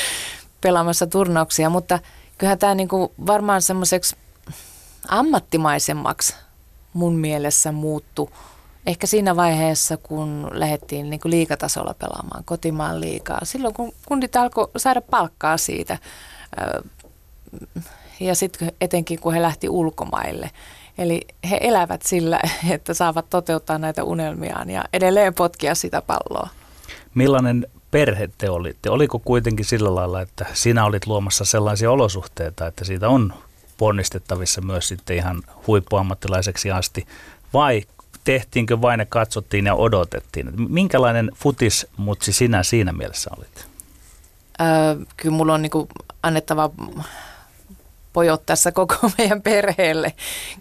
[0.60, 1.98] pelaamassa turnauksia, mutta
[2.38, 4.16] kyllähän tämä niin kuin varmaan semmoiseksi
[5.08, 6.34] ammattimaisemmaksi
[6.92, 8.30] mun mielessä muuttu
[8.86, 13.40] ehkä siinä vaiheessa, kun lähdettiin niin kuin liikatasolla pelaamaan kotimaan liikaa.
[13.42, 15.98] Silloin, kun kundit alkoi saada palkkaa siitä
[18.20, 20.50] ja sitten etenkin, kun he lähti ulkomaille.
[20.98, 21.20] Eli
[21.50, 26.48] he elävät sillä, että saavat toteuttaa näitä unelmiaan ja edelleen potkia sitä palloa.
[27.14, 28.90] Millainen perhe te olitte?
[28.90, 33.34] Oliko kuitenkin sillä lailla, että sinä olit luomassa sellaisia olosuhteita, että siitä on
[33.76, 37.06] ponnistettavissa myös sitten ihan huippuammattilaiseksi asti?
[37.54, 37.82] Vai
[38.24, 40.70] tehtiinkö vain ja katsottiin ja odotettiin?
[40.72, 43.66] Minkälainen futismutsi sinä siinä mielessä olit?
[44.60, 44.66] Öö,
[45.16, 45.88] kyllä mulla on niinku
[46.22, 46.70] annettava
[48.12, 50.12] pojot tässä koko meidän perheelle.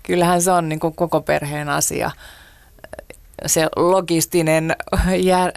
[0.03, 2.11] Kyllähän se on niinku koko perheen asia.
[3.45, 4.75] Se logistinen
[5.17, 5.51] jär,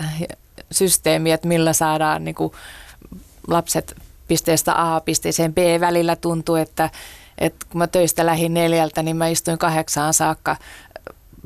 [0.70, 2.54] systeemi, että millä saadaan niinku
[3.48, 3.96] lapset
[4.28, 6.90] pisteestä A pisteeseen B välillä tuntuu, että,
[7.38, 10.56] että kun mä töistä lähin neljältä, niin mä istuin kahdeksaan saakka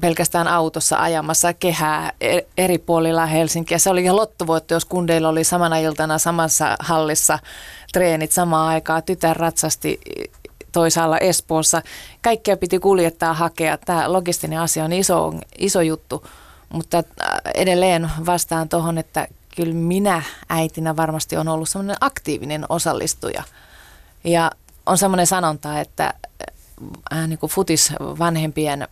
[0.00, 3.78] pelkästään autossa ajamassa kehää e- eri puolilla Helsinkiä.
[3.78, 7.38] Se oli ihan lottovoitto, jos kundeilla oli samana iltana samassa hallissa
[7.92, 9.02] treenit samaan aikaan.
[9.02, 10.00] Tytär ratsasti
[10.72, 11.82] toisaalla Espoossa.
[12.22, 13.78] Kaikkea piti kuljettaa, hakea.
[13.78, 16.26] Tämä logistinen asia on iso, iso juttu,
[16.68, 17.04] mutta äh,
[17.54, 23.42] edelleen vastaan tuohon, että kyllä minä äitinä varmasti on ollut semmoinen aktiivinen osallistuja.
[24.24, 24.50] Ja
[24.86, 26.14] on semmoinen sanonta, että
[27.12, 28.88] äh, niin kuin futis vanhempien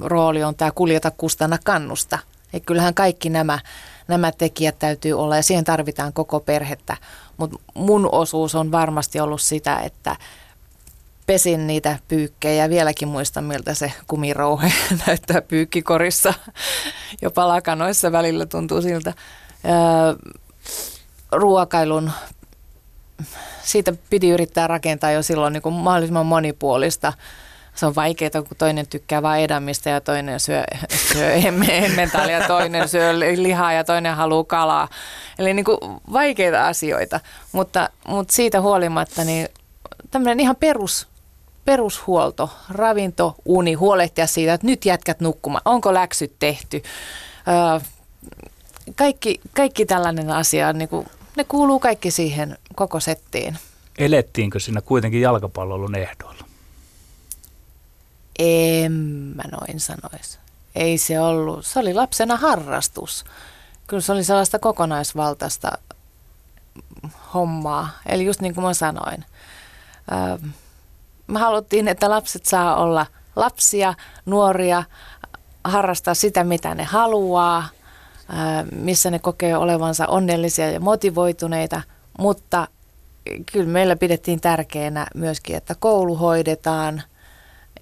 [0.00, 2.18] rooli on tämä kuljeta kustanna kannusta.
[2.52, 3.58] Ja kyllähän kaikki nämä,
[4.08, 6.96] nämä tekijät täytyy olla ja siihen tarvitaan koko perhettä.
[7.36, 10.16] Mutta mun osuus on varmasti ollut sitä, että
[11.26, 12.70] pesin niitä pyykkejä.
[12.70, 14.72] Vieläkin muistan, miltä se kumirouhe
[15.06, 16.34] näyttää pyykkikorissa.
[17.22, 19.12] Jopa lakanoissa välillä tuntuu siltä.
[21.32, 22.10] ruokailun,
[23.62, 27.12] siitä piti yrittää rakentaa jo silloin niin kuin mahdollisimman monipuolista.
[27.74, 30.64] Se on vaikeaa, kun toinen tykkää vain edämistä ja toinen syö,
[31.12, 31.32] syö
[31.70, 34.88] emmentalia ja toinen syö lihaa ja toinen haluaa kalaa.
[35.38, 35.78] Eli niin kuin
[36.12, 37.20] vaikeita asioita,
[37.52, 39.48] mutta, mutta siitä huolimatta niin
[40.10, 41.08] tämmöinen ihan perus
[41.64, 46.82] perushuolto, ravinto, uni, huolehtia siitä, että nyt jätkät nukkumaan, onko läksyt tehty.
[48.94, 51.06] Kaikki, kaikki tällainen asia, niin kuin,
[51.36, 53.58] ne kuuluu kaikki siihen koko settiin.
[53.98, 56.44] Elettiinkö siinä kuitenkin jalkapallon ehdoilla?
[58.38, 58.92] En
[59.34, 60.38] mä noin sanoisi.
[60.74, 61.66] Ei se ollut.
[61.66, 63.24] Se oli lapsena harrastus.
[63.86, 65.72] Kyllä se oli sellaista kokonaisvaltaista
[67.34, 67.88] hommaa.
[68.06, 69.24] Eli just niin kuin mä sanoin.
[70.12, 70.48] Öö,
[71.26, 73.06] me haluttiin, että lapset saa olla
[73.36, 73.94] lapsia,
[74.26, 74.84] nuoria,
[75.64, 77.68] harrastaa sitä, mitä ne haluaa,
[78.72, 81.82] missä ne kokee olevansa onnellisia ja motivoituneita,
[82.18, 82.68] mutta
[83.52, 87.02] kyllä meillä pidettiin tärkeänä myöskin, että koulu hoidetaan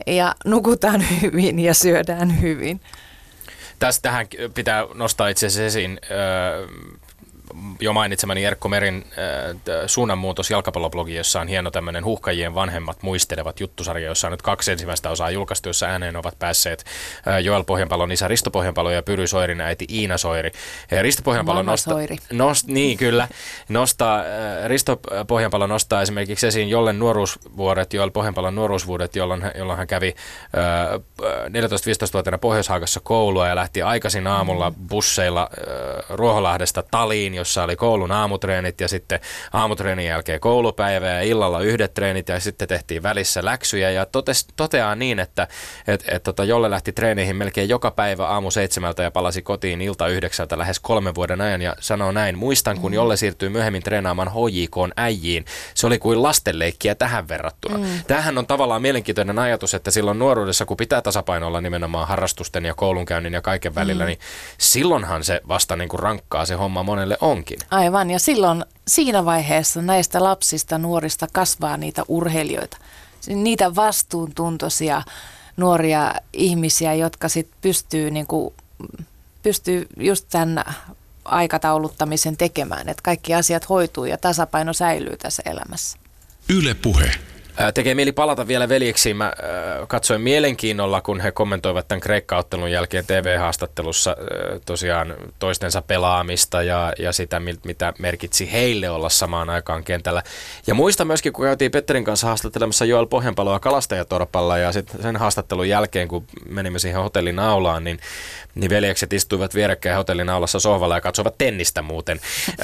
[0.07, 2.81] ja nukutaan hyvin ja syödään hyvin.
[3.79, 6.01] Tästähän pitää nostaa itse asiassa esiin
[7.81, 14.09] jo mainitsemani Erkko Merin äh, suunnanmuutos jalkapalloblogi, jossa on hieno tämmöinen huhkajien vanhemmat muistelevat juttusarja,
[14.09, 16.85] jossa on nyt kaksi ensimmäistä osaa julkaistu, jossa ääneen ovat päässeet
[17.29, 20.51] äh, Joel Pohjanpalon isä Risto Pohjanpalo ja Pyry Soirin äiti Iina Soiri.
[20.91, 21.99] Ja Risto Pohjanpalo nostaa,
[22.33, 23.29] nost, niin kyllä,
[23.69, 24.25] nostaa, äh,
[24.67, 30.15] Risto Pohjanpalo nostaa esimerkiksi esiin Jollen nuoruusvuodet, Joel Pohjanpalon nuoruusvuodet, jolloin, jolloin hän kävi
[30.59, 31.01] äh,
[31.49, 38.81] 14-15-vuotiaana Pohjois-Haagassa koulua ja lähti aikaisin aamulla busseilla äh, Ruoholahdesta Taliin, jossa oli koulun aamutreenit
[38.81, 39.21] ja sitten
[39.53, 44.95] aamutreenin jälkeen koulupäivä ja illalla yhdet treenit ja sitten tehtiin välissä läksyjä ja totes, toteaa
[44.95, 45.49] niin, että
[45.87, 50.09] et, et, tota, Jolle lähti treeniin melkein joka päivä aamu seitsemältä ja palasi kotiin ilta
[50.09, 52.91] yhdeksältä lähes kolmen vuoden ajan ja sanoo näin, muistan kun.
[52.95, 57.79] Jolle siirtyi myöhemmin treenaamaan HJK äijiin, se oli kuin lastenleikkiä tähän verrattuna.
[57.79, 57.85] Mm.
[58.07, 63.33] Tämähän on tavallaan mielenkiintoinen ajatus, että silloin nuoruudessa, kun pitää tasapainolla nimenomaan harrastusten ja koulunkäynnin
[63.33, 64.07] ja kaiken välillä, mm.
[64.07, 64.19] niin
[64.59, 67.59] silloinhan se vasta niin kuin rankkaa se homma monelle on onkin.
[67.71, 72.77] Aivan, ja silloin siinä vaiheessa näistä lapsista, nuorista kasvaa niitä urheilijoita.
[73.27, 75.03] Niitä vastuuntuntoisia
[75.57, 78.55] nuoria ihmisiä, jotka sitten pystyy, niinku,
[79.43, 80.65] pystyy just tämän
[81.25, 85.99] aikatauluttamisen tekemään, että kaikki asiat hoituu ja tasapaino säilyy tässä elämässä.
[86.49, 87.11] Yle puhe.
[87.75, 89.17] Tekee mieli palata vielä veljeksiin.
[89.17, 89.33] Mä
[89.89, 94.17] katsoin mielenkiinnolla, kun he kommentoivat tämän Kreikka-ottelun jälkeen TV-haastattelussa
[94.67, 100.23] tosiaan toistensa pelaamista ja, ja sitä, mitä merkitsi heille olla samaan aikaan kentällä.
[100.67, 105.69] Ja muista myöskin, kun käytiin Petterin kanssa haastattelemassa Joel Pohjanpaloa kalastajatorpalla ja sitten sen haastattelun
[105.69, 108.01] jälkeen, kun menimme siihen hotellin aulaan, niin,
[108.55, 112.21] niin veljekset istuivat vierekkäin hotellin aulassa sohvalla ja katsoivat tennistä muuten.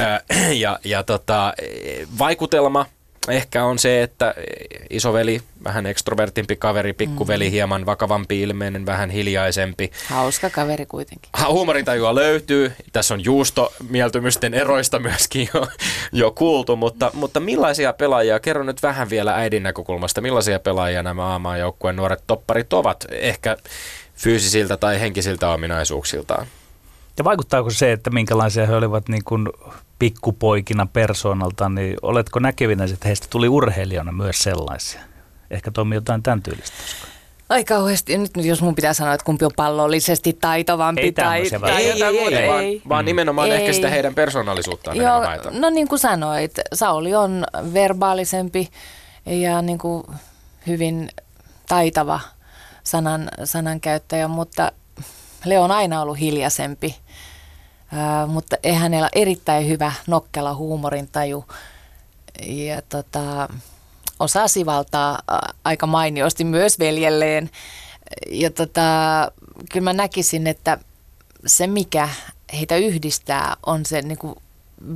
[0.63, 1.55] ja, ja tota,
[2.19, 2.87] vaikutelma
[3.29, 4.35] ehkä on se, että
[4.91, 7.51] isoveli, vähän ekstrovertimpi kaveri, pikkuveli, mm.
[7.51, 9.91] hieman vakavampi ilmeinen, vähän hiljaisempi.
[10.09, 11.31] Hauska kaveri kuitenkin.
[11.33, 12.73] Ha, huumorintajua löytyy.
[12.93, 15.67] Tässä on juustomieltymysten eroista myöskin jo,
[16.13, 21.25] jo kuultu, mutta, mutta millaisia pelaajia, kerro nyt vähän vielä äidin näkökulmasta, millaisia pelaajia nämä
[21.25, 23.57] aamaan joukkueen nuoret topparit ovat, ehkä
[24.15, 26.47] fyysisiltä tai henkisiltä ominaisuuksiltaan?
[27.19, 29.49] Ja vaikuttaako se, että minkälaisia he olivat niin kuin
[29.99, 35.01] pikkupoikina persoonalta, niin oletko näkevinä, että heistä tuli urheilijana myös sellaisia?
[35.51, 36.77] Ehkä toimii jotain tämän tyylistä.
[37.49, 38.19] Ai kauheasti.
[38.19, 41.43] Nyt, nyt jos mun pitää sanoa, että kumpi on pallollisesti taitavampi Ei tai...
[41.61, 41.79] väliä.
[41.79, 42.49] Ei, ei, ei, ei, ei.
[42.49, 43.57] vaan, vaan nimenomaan Ei.
[43.57, 45.21] ehkä sitä heidän persoonallisuuttaan Joo,
[45.51, 48.69] no niin kuin sanoit, Sauli on verbaalisempi
[49.27, 50.05] ja niin kuin
[50.67, 51.09] hyvin
[51.69, 52.21] taitava
[52.85, 54.73] sanan, sanankäyttäjä, mutta
[55.45, 56.97] Leo on aina ollut hiljaisempi.
[57.93, 61.45] Ää, mutta hänellä erittäin hyvä nokkela huumorintaju
[62.47, 63.49] ja tota,
[64.21, 65.19] osaa sivaltaa
[65.65, 67.51] aika mainiosti myös veljelleen.
[68.31, 68.83] Ja tota,
[69.73, 70.79] kyllä mä näkisin, että
[71.47, 72.09] se mikä
[72.53, 74.35] heitä yhdistää on se niin kuin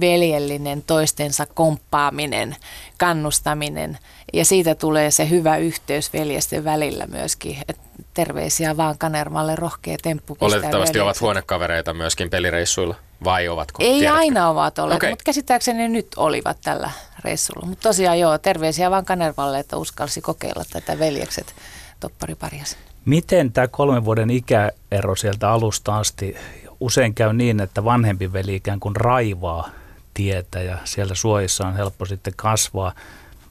[0.01, 2.57] veljellinen toistensa komppaaminen,
[2.99, 3.99] kannustaminen
[4.33, 7.57] ja siitä tulee se hyvä yhteys veljesten välillä myöskin.
[7.68, 7.78] Et
[8.14, 13.83] terveisiä vaan Kanermalle rohkea temppu pistää Oletettavasti ovat huonekavereita myöskin pelireissuilla, vai ovatko?
[13.83, 14.18] Ei Tiedätkö?
[14.18, 15.11] aina ovat olleet, okay.
[15.11, 16.91] mutta käsittääkseni nyt olivat tällä
[17.24, 17.66] reissulla.
[17.66, 21.55] Mutta tosiaan joo, terveisiä vaan Kanervalle, että uskalsi kokeilla tätä veljekset
[22.01, 22.78] toppariparjasen.
[23.05, 26.37] Miten tämä kolmen vuoden ikäero sieltä alusta asti
[26.81, 29.70] usein käy niin, että vanhempi veli ikään kuin raivaa
[30.14, 32.93] tietä ja siellä suojissa on helppo sitten kasvaa?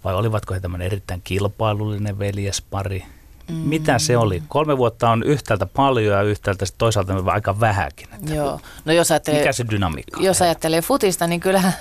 [0.04, 3.06] Vai olivatko he tämmöinen erittäin kilpailullinen veljespari?
[3.50, 3.56] Mm.
[3.56, 4.44] Mitä se oli?
[4.48, 8.08] Kolme vuotta on yhtäältä paljon ja yhtäältä toisaalta aika vähäkin.
[8.14, 10.24] Että Joo, no jos ajattelee, Mikä se dynamiikka on?
[10.26, 11.74] jos ajattelee futista, niin kyllähän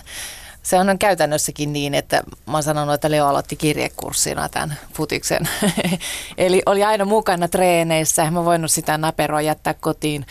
[0.63, 5.49] se on käytännössäkin niin, että mä oon sanonut, että Leo aloitti kirjekurssina tämän futiksen.
[6.39, 8.23] Eli oli aina mukana treeneissä.
[8.23, 10.27] En mä voinut sitä naperoa jättää kotiin,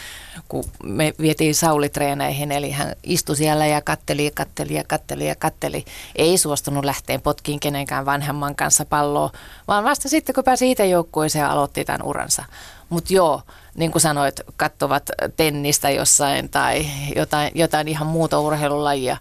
[0.49, 2.51] kun me vietiin Sauli-treeneihin.
[2.51, 5.85] Eli hän istui siellä ja katteli ja katteli ja katteli ja katteli.
[6.15, 9.31] Ei suostunut lähteen potkiin kenenkään vanhemman kanssa palloa,
[9.67, 12.45] vaan vasta sitten, kun pääsi itse joukkueeseen aloitti tämän uransa.
[12.89, 13.41] Mutta joo,
[13.75, 19.17] niin kuin sanoit, katsovat tennistä jossain tai jotain, jotain ihan muuta urheilulajia.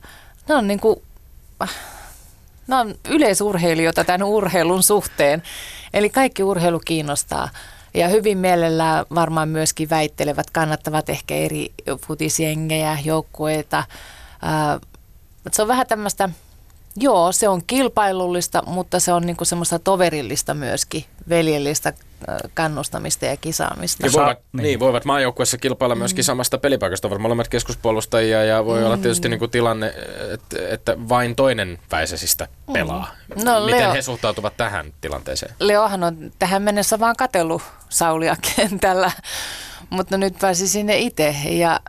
[0.49, 1.03] Ne on niin kuin,
[2.67, 5.43] ne on yleisurheilijoita tämän urheilun suhteen.
[5.95, 7.49] Eli kaikki urheilu kiinnostaa.
[7.95, 11.73] Ja hyvin mielellään varmaan myöskin väittelevät, kannattavat ehkä eri
[12.07, 13.85] futisjengejä, joukkueita.
[14.43, 14.81] Ää,
[15.53, 16.29] se on vähän tämmöistä,
[16.97, 21.93] joo, se on kilpailullista, mutta se on niinku semmoista toverillista myöskin, veljellistä
[22.55, 24.07] kannustamista ja kisaamista.
[24.07, 24.63] Ja voivat, Sa- niin.
[24.63, 24.81] niin.
[24.81, 26.27] voivat maajoukkueessa kilpailla myöskin mm.
[26.27, 28.87] samasta pelipaikasta, ovat molemmat keskuspuolustajia ja voi mm.
[28.87, 29.95] olla tietysti niin kuin tilanne,
[30.33, 33.09] että, että vain toinen väisäsistä pelaa.
[33.45, 35.55] No, Miten Leo- he suhtautuvat tähän tilanteeseen?
[35.61, 39.11] Leohan on tähän mennessä vaan katellut Saulia kentällä,
[39.91, 41.81] mutta nyt pääsi sinne itse ja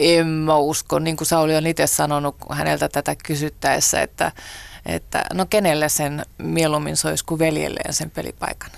[0.00, 4.32] en mä usko, niin kuin Sauli on itse sanonut häneltä tätä kysyttäessä, että,
[4.86, 8.70] että no kenelle sen mieluummin soisi kuin veljelleen sen pelipaikan.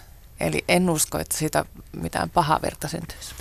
[0.42, 1.64] Eli en usko, että siitä
[1.96, 3.34] mitään pahaa verta syntyisi.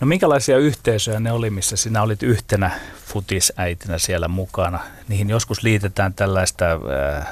[0.00, 2.70] No minkälaisia yhteisöjä ne oli, missä sinä olit yhtenä
[3.06, 4.80] futisäitinä siellä mukana?
[5.08, 6.64] Niihin joskus liitetään tällaista
[7.18, 7.28] äh,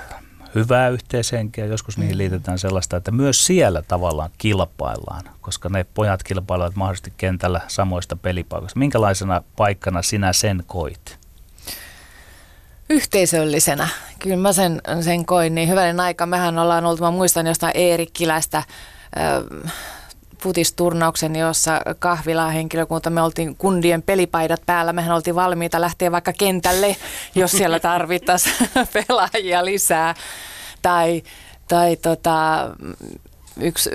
[0.55, 6.77] hyvää yhteishenkeä, joskus niihin liitetään sellaista, että myös siellä tavallaan kilpaillaan, koska ne pojat kilpailevat
[6.77, 8.79] mahdollisesti kentällä samoista pelipaikoista.
[8.79, 11.19] Minkälaisena paikkana sinä sen koit?
[12.91, 13.89] Yhteisöllisenä.
[14.19, 16.27] Kyllä mä sen, sen koin niin hyvänen aika.
[16.27, 18.63] Mehän ollaan oltu, mä muistan jostain Eerikkilästä
[20.43, 26.97] futisturnauksen, jossa kahvilaa henkilökunta, me oltiin kundien pelipaidat päällä, mehän oltiin valmiita lähteä vaikka kentälle,
[27.35, 28.57] jos siellä tarvittaisiin
[29.09, 30.15] pelaajia lisää.
[30.83, 31.23] Tai,
[31.69, 32.71] tai tota,
[33.61, 33.91] yksi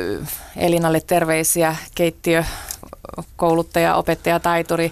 [0.58, 2.44] Elinalle terveisiä, keittiö,
[3.36, 4.92] kouluttaja, opettaja, taituri.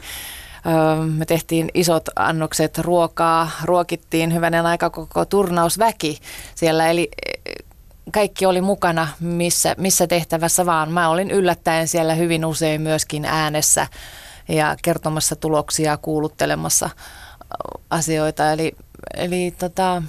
[1.13, 6.19] Me tehtiin isot annokset ruokaa, ruokittiin hyvänen aika koko turnausväki
[6.55, 7.09] siellä, eli
[8.11, 10.91] kaikki oli mukana missä, missä tehtävässä vaan.
[10.91, 13.87] Mä olin yllättäen siellä hyvin usein myöskin äänessä
[14.49, 16.89] ja kertomassa tuloksia, kuuluttelemassa
[17.41, 18.51] ö, asioita.
[18.51, 18.71] Eli,
[19.17, 20.03] eli tota,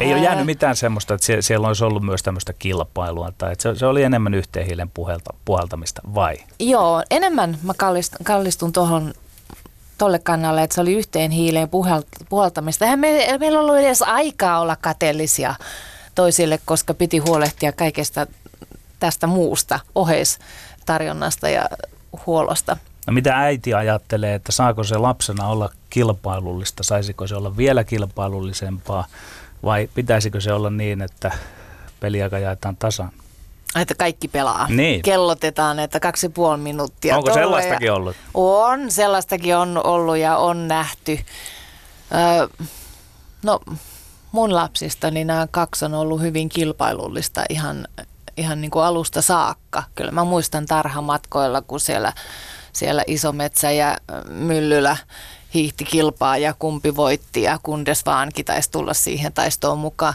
[0.00, 0.24] Ei ole Ää.
[0.24, 4.02] jäänyt mitään semmoista, että sie- siellä olisi ollut myös tämmöistä kilpailua, tai että se, oli
[4.02, 6.36] enemmän yhteen hiilen puhelta, puhaltamista, vai?
[6.60, 9.14] Joo, enemmän mä kallistun, kallistun tuohon
[9.98, 12.84] tolle kannalle, että se oli yhteen hiileen puhalt- puhaltamista.
[12.84, 15.54] Eihän me, meillä ollut edes aikaa olla kateellisia
[16.18, 18.26] toisille, koska piti huolehtia kaikesta
[19.00, 21.68] tästä muusta oheistarjonnasta ja
[22.26, 22.76] huolosta.
[23.06, 29.06] No mitä äiti ajattelee, että saako se lapsena olla kilpailullista, saisiko se olla vielä kilpailullisempaa,
[29.62, 31.30] vai pitäisikö se olla niin, että
[32.00, 33.10] peliaika jaetaan tasan?
[33.76, 34.66] Että kaikki pelaa.
[34.68, 35.02] Niin.
[35.02, 37.16] Kellotetaan, että kaksi ja puoli minuuttia.
[37.16, 38.16] Onko tolle sellaistakin ja- ollut?
[38.34, 41.18] On, sellaistakin on ollut ja on nähty.
[42.14, 42.48] Öö,
[43.42, 43.60] no,
[44.32, 47.88] mun lapsistani nämä kaksi on ollut hyvin kilpailullista ihan,
[48.36, 49.82] ihan niin kuin alusta saakka.
[49.94, 52.12] Kyllä mä muistan tarhamatkoilla, kun siellä,
[52.72, 53.96] siellä Isometsä ja
[54.28, 54.96] Myllylä
[55.54, 60.14] hiihti kilpaa ja kumpi voitti ja kundes vaankin taisi tulla siihen taistoon mukaan.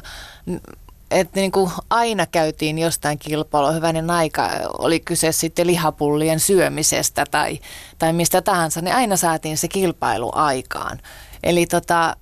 [1.12, 7.60] että niin kuin aina käytiin jostain kilpailua, hyvänen aika, oli kyse sitten lihapullien syömisestä tai,
[7.98, 11.00] tai mistä tahansa, niin aina saatiin se kilpailu aikaan.
[11.44, 12.16] Eli tota,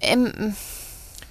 [0.00, 0.32] en,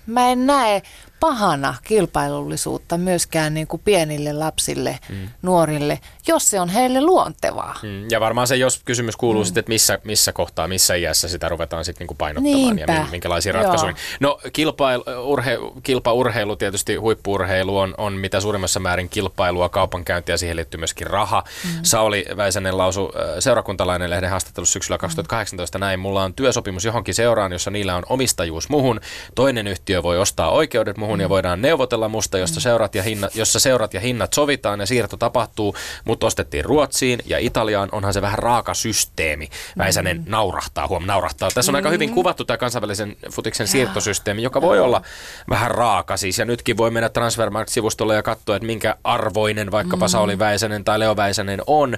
[0.05, 0.81] mä en näe
[1.25, 5.29] pahana kilpailullisuutta myöskään niin kuin pienille lapsille, mm.
[5.41, 7.79] nuorille, jos se on heille luontevaa.
[7.83, 8.07] Mm.
[8.11, 9.45] Ja varmaan se, jos kysymys kuuluu mm.
[9.45, 12.93] sitten, että missä, missä kohtaa, missä iässä sitä ruvetaan sitten niin kuin painottamaan Niinpä.
[12.93, 13.93] ja minkälaisia ratkaisuja.
[14.19, 20.55] No kilpailu, urhe, kilpaurheilu, tietysti huippuurheilu on, on mitä suurimmassa määrin kilpailua, kaupankäyntiä ja siihen
[20.55, 21.43] liittyy myöskin raha.
[21.63, 21.79] Mm.
[21.83, 25.79] Sauli Väisänen lausu seurakuntalainen lehden haastattelussa syksyllä 2018 mm.
[25.79, 28.99] näin, mulla on työsopimus johonkin seuraan, jossa niillä on omistajuus muhun,
[29.35, 33.59] toinen yhtiö voi ostaa oikeudet muhun ja voidaan neuvotella musta, josta seurat ja hinnat, jossa
[33.59, 38.39] seurat ja hinnat sovitaan ja siirto tapahtuu, mutta ostettiin Ruotsiin ja Italiaan, onhan se vähän
[38.39, 39.49] raaka systeemi.
[39.77, 40.23] Väisänen mm.
[40.27, 41.49] naurahtaa, huom, naurahtaa.
[41.53, 41.75] Tässä on mm.
[41.75, 42.13] aika hyvin mm.
[42.13, 45.01] kuvattu tämä kansainvälisen futiksen siirtosysteemi, joka voi olla
[45.49, 46.39] vähän raaka siis.
[46.39, 50.09] Ja nytkin voi mennä Transfermarkt-sivustolle ja katsoa, että minkä arvoinen vaikkapa mm.
[50.09, 51.97] Sauli Väisänen tai Leo Väisänen on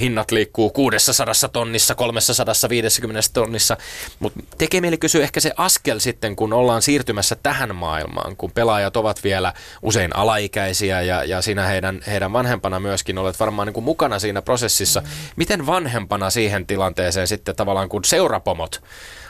[0.00, 3.76] hinnat liikkuu 600 tonnissa, 350 tonnissa,
[4.18, 8.96] mutta tekee mieli kysyä ehkä se askel sitten, kun ollaan siirtymässä tähän maailmaan, kun pelaajat
[8.96, 13.84] ovat vielä usein alaikäisiä ja, ja siinä heidän, heidän vanhempana myöskin olet varmaan niin kuin
[13.84, 15.02] mukana siinä prosessissa.
[15.36, 18.82] Miten vanhempana siihen tilanteeseen sitten tavallaan, kun seurapomot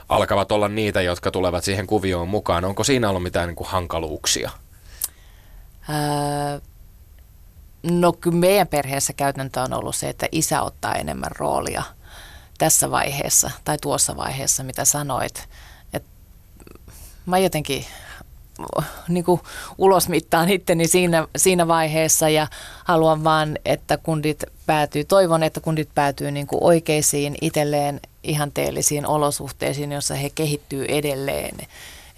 [0.08, 4.50] alkavat olla niitä, jotka tulevat siihen kuvioon mukaan, onko siinä ollut mitään niin kuin hankaluuksia?
[5.88, 6.60] Ää,
[7.90, 11.82] No kyllä meidän perheessä käytäntö on ollut se, että isä ottaa enemmän roolia
[12.58, 15.48] tässä vaiheessa tai tuossa vaiheessa, mitä sanoit.
[15.92, 16.04] Et
[17.26, 17.84] mä jotenkin
[19.08, 19.40] niin kuin
[19.78, 22.46] ulosmittaan itteni siinä, siinä vaiheessa ja
[22.84, 29.92] haluan vaan, että kundit päätyy, toivon, että kundit päätyy niin kuin oikeisiin itselleen ihanteellisiin olosuhteisiin,
[29.92, 31.56] jossa he kehittyy edelleen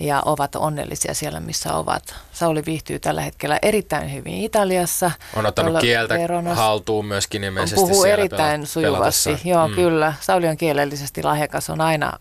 [0.01, 2.15] ja ovat onnellisia siellä, missä ovat.
[2.33, 5.11] Sauli viihtyy tällä hetkellä erittäin hyvin Italiassa.
[5.37, 6.59] On ottanut kieltä Veronas.
[6.59, 9.75] haltuun myöskin ilmeisesti Puhuu erittäin sujuvasti, joo mm.
[9.75, 10.15] kyllä.
[10.21, 12.13] Sauli on kielellisesti lahjakas, on aina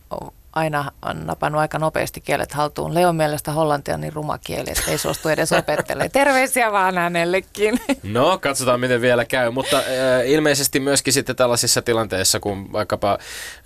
[0.53, 2.93] aina on napannut aika nopeasti kielet haltuun.
[2.93, 6.11] Leon mielestä hollanti on niin ruma kieli, että ei suostu edes opettelemaan.
[6.11, 7.79] Terveisiä vaan hänellekin.
[8.03, 9.51] No, katsotaan miten vielä käy.
[9.51, 9.83] Mutta äh,
[10.25, 13.17] ilmeisesti myöskin sitten tällaisissa tilanteissa, kun vaikkapa äh,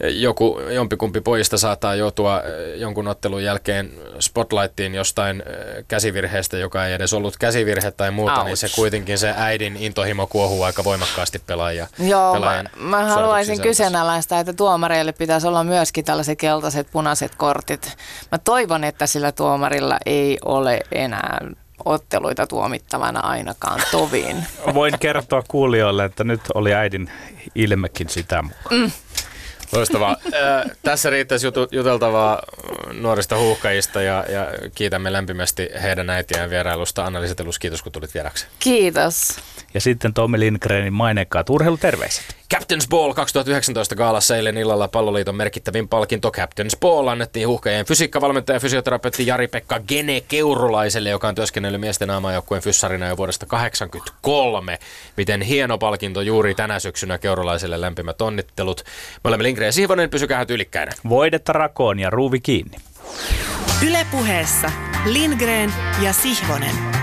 [0.09, 2.43] joku, jompikumpi pojista saattaa joutua äh,
[2.75, 8.45] jonkun ottelun jälkeen spotlightiin jostain äh, käsivirheestä, joka ei edes ollut käsivirhe tai muuta, Ouch.
[8.45, 11.87] niin se kuitenkin se äidin intohimo kuohuu aika voimakkaasti pelaajia.
[11.99, 17.97] Joo, mä, mä haluaisin kyseenalaistaa, että tuomareille pitäisi olla myöskin tällaiset keltaiset sellaiset punaiset kortit.
[18.31, 21.39] Mä toivon, että sillä tuomarilla ei ole enää
[21.85, 24.45] otteluita tuomittavana ainakaan toviin.
[24.73, 27.11] Voin kertoa kuulijoille, että nyt oli äidin
[27.55, 28.81] ilmekin sitä mukaan.
[28.81, 28.91] Mm.
[29.71, 30.15] Loistavaa.
[30.83, 32.43] Tässä riittäisi juteltavaa
[32.93, 37.05] nuorista huuhkajista ja, ja kiitämme lämpimästi heidän äitiään vierailusta.
[37.05, 37.19] anna
[37.59, 38.45] kiitos kun tulit vieraksi.
[38.59, 39.39] Kiitos.
[39.73, 42.35] Ja sitten Tommi Lindgrenin mainekkaat urheiluterveiset.
[42.53, 48.59] Captain's Ball 2019 gaalassa eilen illalla palloliiton merkittävin palkinto Captain's Ball annettiin huuhkajien fysiikkavalmentaja ja
[48.59, 54.79] fysioterapeutti Jari-Pekka Gene Keurulaiselle, joka on työskennellyt miesten aamajoukkueen fyssarina jo vuodesta 1983.
[55.17, 58.83] Miten hieno palkinto juuri tänä syksynä Keurulaiselle lämpimät onnittelut.
[59.23, 60.93] Me olemme Lindgren ja Siivonen, pysykää tyylikkäinen.
[61.09, 62.77] Voidetta rakoon ja ruuvi kiinni.
[63.87, 64.71] Ylepuheessa
[65.05, 67.00] Lindgren ja Sihvonen.